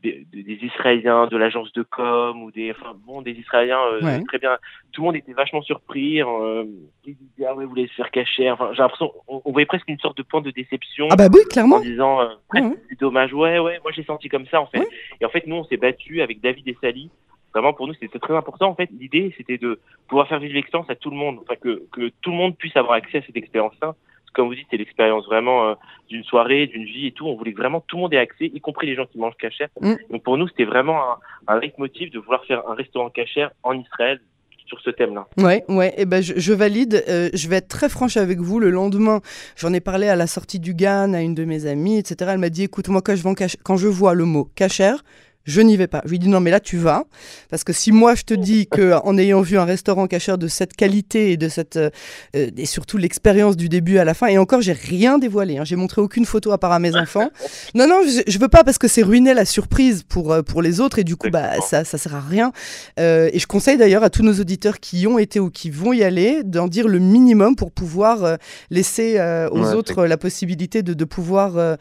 des, 0.03 0.59
Israéliens, 0.61 1.27
de 1.27 1.37
l'agence 1.37 1.71
de 1.73 1.83
com 1.83 2.43
ou 2.43 2.51
des, 2.51 2.71
enfin 2.71 2.93
bon, 3.05 3.21
des 3.21 3.31
Israéliens 3.31 3.79
euh, 3.93 4.19
très 4.27 4.37
bien. 4.37 4.57
Tout 4.91 5.01
le 5.01 5.05
monde 5.05 5.15
était 5.15 5.33
vachement 5.33 5.61
surpris. 5.61 6.21
Euh, 6.21 6.65
ils 7.05 7.15
disaient 7.15 7.47
ah 7.47 7.55
ouais, 7.55 7.63
vous 7.63 7.69
voulez 7.69 7.87
se 7.87 7.93
faire 7.93 8.11
cacher. 8.11 8.51
Enfin, 8.51 8.69
j'ai 8.73 8.81
l'impression, 8.81 9.11
on, 9.27 9.51
voyait 9.51 9.65
presque 9.65 9.87
une 9.87 9.99
sorte 9.99 10.17
de 10.17 10.23
point 10.23 10.41
de 10.41 10.51
déception. 10.51 11.07
Ah 11.09 11.15
bah 11.15 11.27
oui, 11.33 11.41
clairement. 11.49 11.77
En 11.77 11.81
disant 11.81 12.21
euh, 12.21 12.27
c'est 12.89 12.99
dommage. 12.99 13.33
Ouais, 13.33 13.59
ouais, 13.59 13.79
moi 13.83 13.91
j'ai 13.95 14.03
senti 14.03 14.29
comme 14.29 14.45
ça 14.47 14.61
en 14.61 14.67
fait. 14.67 14.87
Et 15.21 15.25
en 15.25 15.29
fait, 15.29 15.47
nous 15.47 15.55
on 15.55 15.63
s'est 15.65 15.77
battu 15.77 16.21
avec 16.21 16.41
David 16.41 16.67
et 16.67 16.77
Sally 16.81 17.09
vraiment 17.53 17.73
pour 17.73 17.87
nous 17.87 17.93
c'était 17.99 18.19
très 18.19 18.35
important 18.35 18.69
en 18.69 18.75
fait 18.75 18.89
l'idée 18.99 19.33
c'était 19.37 19.57
de 19.57 19.79
pouvoir 20.07 20.27
faire 20.27 20.39
vivre 20.39 20.53
l'expérience 20.53 20.89
à 20.89 20.95
tout 20.95 21.09
le 21.09 21.15
monde 21.15 21.39
enfin 21.41 21.55
que, 21.55 21.83
que 21.91 22.11
tout 22.21 22.31
le 22.31 22.37
monde 22.37 22.57
puisse 22.57 22.75
avoir 22.75 22.93
accès 22.93 23.19
à 23.19 23.21
cette 23.21 23.37
expérience 23.37 23.73
là 23.81 23.95
parce 24.23 24.33
comme 24.33 24.47
vous 24.47 24.55
dites, 24.55 24.67
c'est 24.71 24.77
l'expérience 24.77 25.25
vraiment 25.25 25.67
euh, 25.67 25.73
d'une 26.09 26.23
soirée, 26.23 26.65
d'une 26.65 26.85
vie 26.85 27.07
et 27.07 27.11
tout. 27.11 27.27
On 27.27 27.35
voulait 27.35 27.53
que 27.53 27.57
vraiment 27.57 27.81
tout 27.81 27.97
le 27.97 28.01
monde 28.01 28.13
ait 28.13 28.17
accès, 28.17 28.45
y 28.45 28.59
compris 28.61 28.87
les 28.87 28.95
gens 28.95 29.05
qui 29.05 29.19
mangent 29.19 29.37
cachère. 29.37 29.69
Mm. 29.79 29.93
Donc 30.09 30.23
pour 30.23 30.37
nous, 30.37 30.47
c'était 30.47 30.65
vraiment 30.65 30.99
un, 31.03 31.17
un 31.47 31.59
leitmotiv 31.59 32.11
de 32.11 32.19
vouloir 32.19 32.43
faire 32.45 32.67
un 32.67 32.73
restaurant 32.73 33.11
cachère 33.11 33.51
en 33.61 33.73
Israël 33.73 34.19
sur 34.65 34.79
ce 34.81 34.89
thème-là. 34.89 35.27
Ouais, 35.37 35.63
ouais, 35.69 35.93
et 35.97 36.05
ben 36.05 36.21
je, 36.21 36.33
je 36.37 36.53
valide. 36.53 37.03
Euh, 37.07 37.29
je 37.33 37.47
vais 37.47 37.57
être 37.57 37.67
très 37.67 37.89
franche 37.89 38.17
avec 38.17 38.39
vous. 38.39 38.59
Le 38.59 38.69
lendemain, 38.69 39.21
j'en 39.55 39.73
ai 39.73 39.81
parlé 39.81 40.07
à 40.07 40.15
la 40.15 40.27
sortie 40.27 40.59
du 40.59 40.73
GAN 40.73 41.13
à 41.13 41.21
une 41.21 41.35
de 41.35 41.45
mes 41.45 41.65
amies, 41.65 41.97
etc. 41.97 42.31
Elle 42.33 42.39
m'a 42.39 42.49
dit, 42.49 42.63
écoute, 42.63 42.87
moi 42.89 43.01
quand 43.01 43.15
je, 43.15 43.23
vends 43.23 43.35
quand 43.35 43.77
je 43.77 43.87
vois 43.87 44.13
le 44.13 44.25
mot 44.25 44.49
cachère, 44.55 45.03
je 45.45 45.61
n'y 45.61 45.75
vais 45.77 45.87
pas. 45.87 46.01
Je 46.05 46.11
lui 46.11 46.19
dis 46.19 46.29
non, 46.29 46.39
mais 46.39 46.51
là 46.51 46.59
tu 46.59 46.77
vas, 46.77 47.03
parce 47.49 47.63
que 47.63 47.73
si 47.73 47.91
moi 47.91 48.15
je 48.15 48.23
te 48.23 48.33
dis 48.33 48.67
que 48.67 48.93
en 49.03 49.17
ayant 49.17 49.41
vu 49.41 49.57
un 49.57 49.65
restaurant 49.65 50.07
cachère 50.07 50.37
de 50.37 50.47
cette 50.47 50.73
qualité 50.75 51.31
et 51.31 51.37
de 51.37 51.49
cette 51.49 51.77
euh, 51.77 51.89
euh, 52.35 52.49
et 52.55 52.65
surtout 52.65 52.97
l'expérience 52.97 53.57
du 53.57 53.69
début 53.69 53.97
à 53.97 54.05
la 54.05 54.13
fin, 54.13 54.27
et 54.27 54.37
encore 54.37 54.61
j'ai 54.61 54.73
rien 54.73 55.17
dévoilé, 55.17 55.57
hein, 55.57 55.63
j'ai 55.65 55.75
montré 55.75 56.01
aucune 56.01 56.25
photo 56.25 56.51
à 56.51 56.57
part 56.57 56.71
à 56.71 56.79
mes 56.79 56.95
enfants. 56.95 57.29
Non, 57.75 57.87
non, 57.87 58.01
je, 58.05 58.21
je 58.27 58.39
veux 58.39 58.47
pas 58.47 58.63
parce 58.63 58.77
que 58.77 58.87
c'est 58.87 59.01
ruiner 59.01 59.33
la 59.33 59.45
surprise 59.45 60.03
pour 60.03 60.31
euh, 60.31 60.41
pour 60.41 60.61
les 60.61 60.79
autres 60.79 60.99
et 60.99 61.03
du 61.03 61.15
coup 61.15 61.29
bah 61.29 61.59
ça 61.61 61.83
ça 61.83 61.97
sert 61.97 62.15
à 62.15 62.21
rien. 62.21 62.51
Euh, 62.99 63.29
et 63.33 63.39
je 63.39 63.47
conseille 63.47 63.77
d'ailleurs 63.77 64.03
à 64.03 64.09
tous 64.09 64.23
nos 64.23 64.33
auditeurs 64.33 64.79
qui 64.79 65.01
y 65.01 65.07
ont 65.07 65.17
été 65.17 65.39
ou 65.39 65.49
qui 65.49 65.69
vont 65.69 65.93
y 65.93 66.03
aller 66.03 66.43
d'en 66.43 66.67
dire 66.67 66.87
le 66.87 66.99
minimum 66.99 67.55
pour 67.55 67.71
pouvoir 67.71 68.23
euh, 68.23 68.35
laisser 68.69 69.19
aux 69.51 69.63
Ouais, 69.63 69.73
autres 69.73 70.05
la 70.05 70.17
possibilité 70.17 70.83
de, 70.83 70.93
de 70.93 71.05
pouvoir 71.05 71.77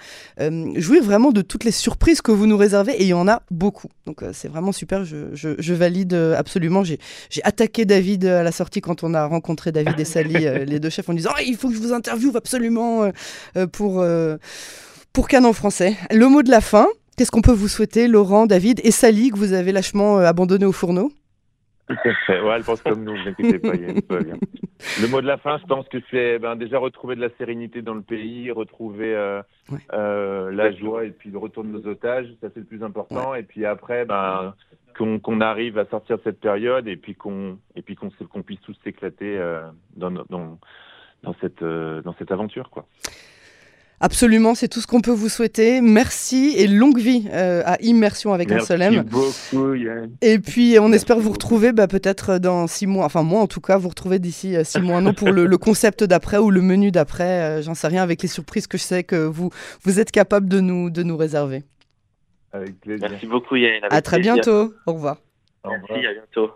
jouir 0.77 1.03
vraiment 1.03 1.33
de 1.33 1.43
toutes 1.43 1.65
les 1.65 1.71
surprises 1.73 2.23
que 2.23 2.31
vous 2.31 2.47
nous 2.47 2.57
réservez 2.57 2.93
et 2.93 3.03
il 3.03 3.09
y 3.09 3.15
en 3.15 3.29
a 3.29 3.43
beaucoup. 3.53 3.89
Donc 4.07 4.23
euh, 4.23 4.31
c'est 4.33 4.49
vraiment 4.49 4.73
super, 4.73 5.05
je, 5.05 5.73
valide 5.73 6.15
euh, 6.15 6.37
absolument. 6.37 6.83
J'ai 6.85 6.99
attaqué 7.45 7.85
David 7.85 8.25
euh, 8.25 8.41
à 8.41 8.43
la 8.43 8.53
sortie 8.53 8.81
quand 8.81 9.05
on 9.05 9.15
a 9.15 9.25
rencontré 9.27 9.73
David 9.73 9.99
et 10.01 10.05
Sally, 10.05 10.47
les 10.67 10.81
deux 10.81 10.91
chefs, 10.91 11.09
en 11.09 11.15
disant 11.15 11.31
Ah, 11.37 11.43
il 11.43 11.57
faut 11.57 11.69
que 11.69 11.75
je 11.75 11.81
vous 11.81 11.93
interviewe 11.93 12.37
absolument 12.37 13.11
pour, 13.73 14.05
pour 15.13 15.29
Canon 15.29 15.53
français. 15.53 15.97
Le 16.11 16.29
mot 16.29 16.43
de 16.43 16.51
la 16.51 16.61
fin. 16.61 16.87
Qu'est-ce 17.17 17.31
qu'on 17.31 17.43
peut 17.43 17.53
vous 17.53 17.69
souhaiter, 17.69 18.09
Laurent, 18.09 18.47
David 18.47 18.81
et 18.85 18.91
Sally, 18.91 19.31
que 19.31 19.37
vous 19.37 19.53
avez 19.53 19.71
lâchement 19.71 20.19
abandonné 20.19 20.65
au 20.65 20.73
fourneau? 20.73 21.13
Ouais, 22.29 22.55
elle 22.57 22.65
pense 22.65 22.83
comme 22.83 23.05
nous, 23.05 23.13
ne 23.13 23.23
vous 23.23 23.29
inquiétez 23.29 23.59
pas, 23.59 23.75
Yann, 23.75 23.95
tout 24.03 24.15
va 24.15 24.23
bien. 24.23 24.35
Le 25.01 25.09
mot 25.09 25.21
de 25.21 25.27
la 25.27 25.37
fin, 25.39 25.59
je 25.59 25.65
pense 25.67 25.89
que 25.89 25.99
c'est 26.11 26.39
ben, 26.39 26.57
déjà 26.57 26.79
retrouver 26.79 27.15
de 27.17 27.21
la 27.21 27.29
sérénité 27.39 27.83
dans 27.83 27.95
le 27.95 28.03
pays, 28.03 28.51
retrouver 28.51 29.15
euh, 29.15 29.43
Ouais. 29.71 29.79
euh, 29.93 30.51
la 30.51 30.73
joie 30.73 31.05
et 31.05 31.11
puis 31.11 31.31
le 31.31 31.39
retour 31.39 31.63
de 31.65 31.69
nos 31.69 31.87
otages, 31.87 32.27
ça 32.41 32.49
c'est 32.53 32.61
le 32.61 32.67
plus 32.67 32.83
important. 32.83 33.35
Et 33.35 33.43
puis 33.45 33.65
après, 33.65 34.05
ben, 34.05 34.55
qu'on 34.95 35.41
arrive 35.41 35.79
à 35.79 35.87
sortir 35.87 36.19
de 36.19 36.23
cette 36.25 36.41
période 36.41 36.87
et 36.89 36.97
puis 36.97 37.15
qu'on 37.15 37.59
puisse 38.45 38.61
tous 38.63 38.77
s'éclater 38.85 39.39
euh, 39.39 39.63
dans, 39.97 40.11
dans 40.11 40.59
dans 41.23 41.35
cette 41.41 41.63
dans 41.63 42.15
cette 42.19 42.33
aventure 42.33 42.69
quoi. 42.71 42.85
Absolument, 44.05 44.57
c'est 44.57 44.67
tout 44.67 44.81
ce 44.81 44.89
qu'on 44.89 45.01
peut 45.01 45.13
vous 45.13 45.29
souhaiter. 45.29 45.81
Merci 45.81 46.55
et 46.57 46.67
longue 46.67 46.99
vie 46.99 47.29
euh, 47.33 47.63
à 47.65 47.81
Immersion 47.83 48.33
avec 48.33 48.51
un 48.51 48.57
Merci 48.57 48.67
seul 48.67 48.83
M. 48.83 49.03
beaucoup 49.05 49.75
Yann. 49.75 50.11
Et 50.21 50.41
puis, 50.41 50.77
on 50.81 50.87
Merci 50.87 50.97
espère 50.97 51.19
vous 51.21 51.31
retrouver 51.31 51.71
bah, 51.71 51.87
peut-être 51.87 52.39
dans 52.39 52.67
six 52.67 52.89
mois, 52.89 53.05
enfin 53.05 53.23
moi 53.23 53.41
en 53.41 53.47
tout 53.47 53.61
cas, 53.61 53.79
vous 53.79 53.89
retrouver 53.89 54.19
d'ici 54.19 54.57
euh, 54.57 54.65
six 54.65 54.81
mois, 54.81 54.97
un 54.97 55.07
an 55.07 55.15
pour 55.15 55.31
le, 55.31 55.47
le 55.47 55.57
concept 55.57 56.03
d'après 56.03 56.39
ou 56.39 56.51
le 56.51 56.61
menu 56.63 56.91
d'après, 56.91 57.43
euh, 57.43 57.63
j'en 57.63 57.75
sais 57.75 57.87
rien, 57.87 58.03
avec 58.03 58.23
les 58.23 58.29
surprises 58.29 58.67
que 58.67 58.77
je 58.77 58.83
sais 58.83 59.05
que 59.05 59.15
vous, 59.15 59.51
vous 59.85 60.01
êtes 60.01 60.11
capable 60.11 60.49
de 60.49 60.59
nous, 60.59 60.91
de 60.91 61.05
nous 61.05 61.17
réserver. 61.17 61.63
Avec 62.53 62.81
plaisir. 62.81 63.07
Merci 63.09 63.27
beaucoup 63.27 63.55
Yael. 63.55 63.85
avec 63.85 63.93
À 63.93 64.03
très 64.03 64.17
plaisir. 64.17 64.35
bientôt, 64.35 64.75
au 64.85 64.95
revoir. 64.95 65.19
Au 65.63 65.71
revoir. 65.71 65.87
Merci, 65.91 66.07
à 66.07 66.13
bientôt. 66.13 66.51